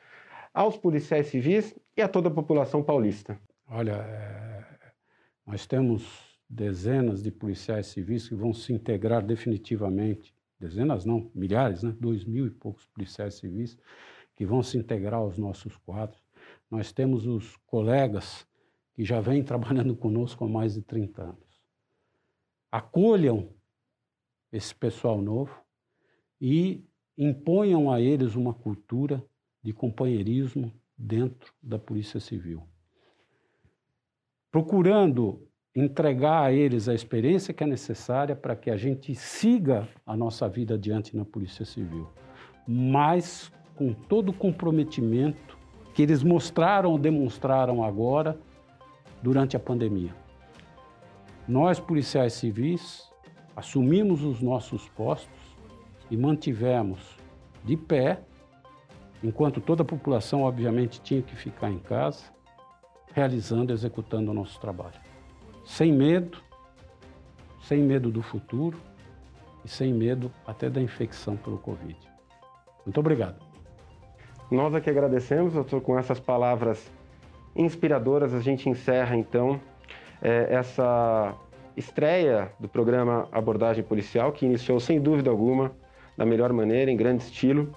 aos 0.54 0.76
policiais 0.76 1.26
civis 1.26 1.76
e 1.96 2.00
a 2.00 2.06
toda 2.06 2.28
a 2.28 2.30
população 2.30 2.84
paulista. 2.84 3.36
Olha, 3.66 3.94
é, 3.94 4.64
nós 5.44 5.66
temos 5.66 6.38
dezenas 6.48 7.20
de 7.20 7.32
policiais 7.32 7.88
civis 7.88 8.28
que 8.28 8.34
vão 8.36 8.54
se 8.54 8.72
integrar 8.72 9.26
definitivamente, 9.26 10.32
dezenas 10.56 11.04
não, 11.04 11.28
milhares, 11.34 11.82
né? 11.82 11.92
dois 11.98 12.24
mil 12.24 12.46
e 12.46 12.50
poucos 12.50 12.86
policiais 12.86 13.34
civis 13.34 13.76
que 14.36 14.46
vão 14.46 14.62
se 14.62 14.78
integrar 14.78 15.18
aos 15.18 15.36
nossos 15.36 15.76
quadros. 15.78 16.22
Nós 16.70 16.92
temos 16.92 17.26
os 17.26 17.56
colegas 17.66 18.46
que 18.94 19.04
já 19.04 19.20
vêm 19.20 19.42
trabalhando 19.42 19.96
conosco 19.96 20.44
há 20.44 20.48
mais 20.48 20.74
de 20.74 20.82
30 20.82 21.22
anos. 21.22 21.60
acolham 22.70 23.48
esse 24.52 24.72
pessoal 24.72 25.20
novo 25.20 25.61
e 26.44 26.84
imponham 27.16 27.88
a 27.88 28.00
eles 28.00 28.34
uma 28.34 28.52
cultura 28.52 29.24
de 29.62 29.72
companheirismo 29.72 30.72
dentro 30.98 31.54
da 31.62 31.78
Polícia 31.78 32.18
Civil. 32.18 32.64
Procurando 34.50 35.46
entregar 35.72 36.42
a 36.42 36.52
eles 36.52 36.88
a 36.88 36.94
experiência 36.94 37.54
que 37.54 37.62
é 37.62 37.66
necessária 37.66 38.34
para 38.34 38.56
que 38.56 38.70
a 38.70 38.76
gente 38.76 39.14
siga 39.14 39.88
a 40.04 40.16
nossa 40.16 40.48
vida 40.48 40.74
adiante 40.74 41.16
na 41.16 41.24
Polícia 41.24 41.64
Civil, 41.64 42.08
mas 42.66 43.52
com 43.76 43.94
todo 43.94 44.30
o 44.30 44.34
comprometimento 44.34 45.56
que 45.94 46.02
eles 46.02 46.24
mostraram 46.24 46.98
demonstraram 46.98 47.84
agora 47.84 48.36
durante 49.22 49.56
a 49.56 49.60
pandemia. 49.60 50.12
Nós, 51.46 51.78
policiais 51.78 52.32
civis, 52.32 53.08
assumimos 53.54 54.24
os 54.24 54.42
nossos 54.42 54.88
postos 54.88 55.41
e 56.12 56.16
mantivemos 56.16 57.16
de 57.64 57.74
pé, 57.74 58.20
enquanto 59.24 59.62
toda 59.62 59.82
a 59.82 59.86
população, 59.86 60.42
obviamente, 60.42 61.00
tinha 61.00 61.22
que 61.22 61.34
ficar 61.34 61.70
em 61.70 61.78
casa, 61.78 62.24
realizando, 63.14 63.72
executando 63.72 64.30
o 64.30 64.34
nosso 64.34 64.60
trabalho. 64.60 65.00
Sem 65.64 65.90
medo, 65.90 66.36
sem 67.62 67.78
medo 67.78 68.10
do 68.10 68.20
futuro 68.20 68.76
e 69.64 69.68
sem 69.68 69.90
medo 69.90 70.30
até 70.46 70.68
da 70.68 70.82
infecção 70.82 71.34
pelo 71.34 71.56
Covid. 71.56 71.96
Muito 72.84 73.00
obrigado. 73.00 73.42
Nós 74.50 74.74
aqui 74.74 74.90
agradecemos, 74.90 75.54
doutor, 75.54 75.80
com 75.80 75.98
essas 75.98 76.20
palavras 76.20 76.92
inspiradoras, 77.56 78.34
a 78.34 78.40
gente 78.40 78.68
encerra 78.68 79.16
então 79.16 79.58
é, 80.20 80.48
essa 80.50 81.34
estreia 81.74 82.52
do 82.60 82.68
programa 82.68 83.26
Abordagem 83.32 83.82
Policial, 83.82 84.30
que 84.30 84.44
iniciou 84.44 84.78
sem 84.78 85.00
dúvida 85.00 85.30
alguma, 85.30 85.72
da 86.16 86.24
melhor 86.24 86.52
maneira, 86.52 86.90
em 86.90 86.96
grande 86.96 87.22
estilo. 87.22 87.72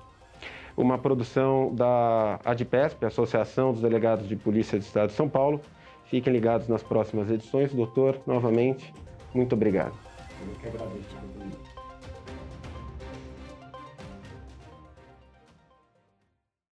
Uma 0.77 0.97
produção 0.97 1.73
da 1.73 2.39
ADPESP, 2.43 3.05
Associação 3.05 3.71
dos 3.71 3.81
Delegados 3.81 4.27
de 4.27 4.35
Polícia 4.35 4.77
do 4.77 4.81
Estado 4.81 5.07
de 5.07 5.15
São 5.15 5.29
Paulo. 5.29 5.61
Fiquem 6.05 6.31
ligados 6.31 6.67
nas 6.67 6.83
próximas 6.83 7.29
edições. 7.29 7.73
Doutor, 7.73 8.19
novamente, 8.27 8.93
muito 9.33 9.53
obrigado. 9.53 9.93
Eu 10.45 10.53
que 10.55 10.67
agradeço. 10.67 11.74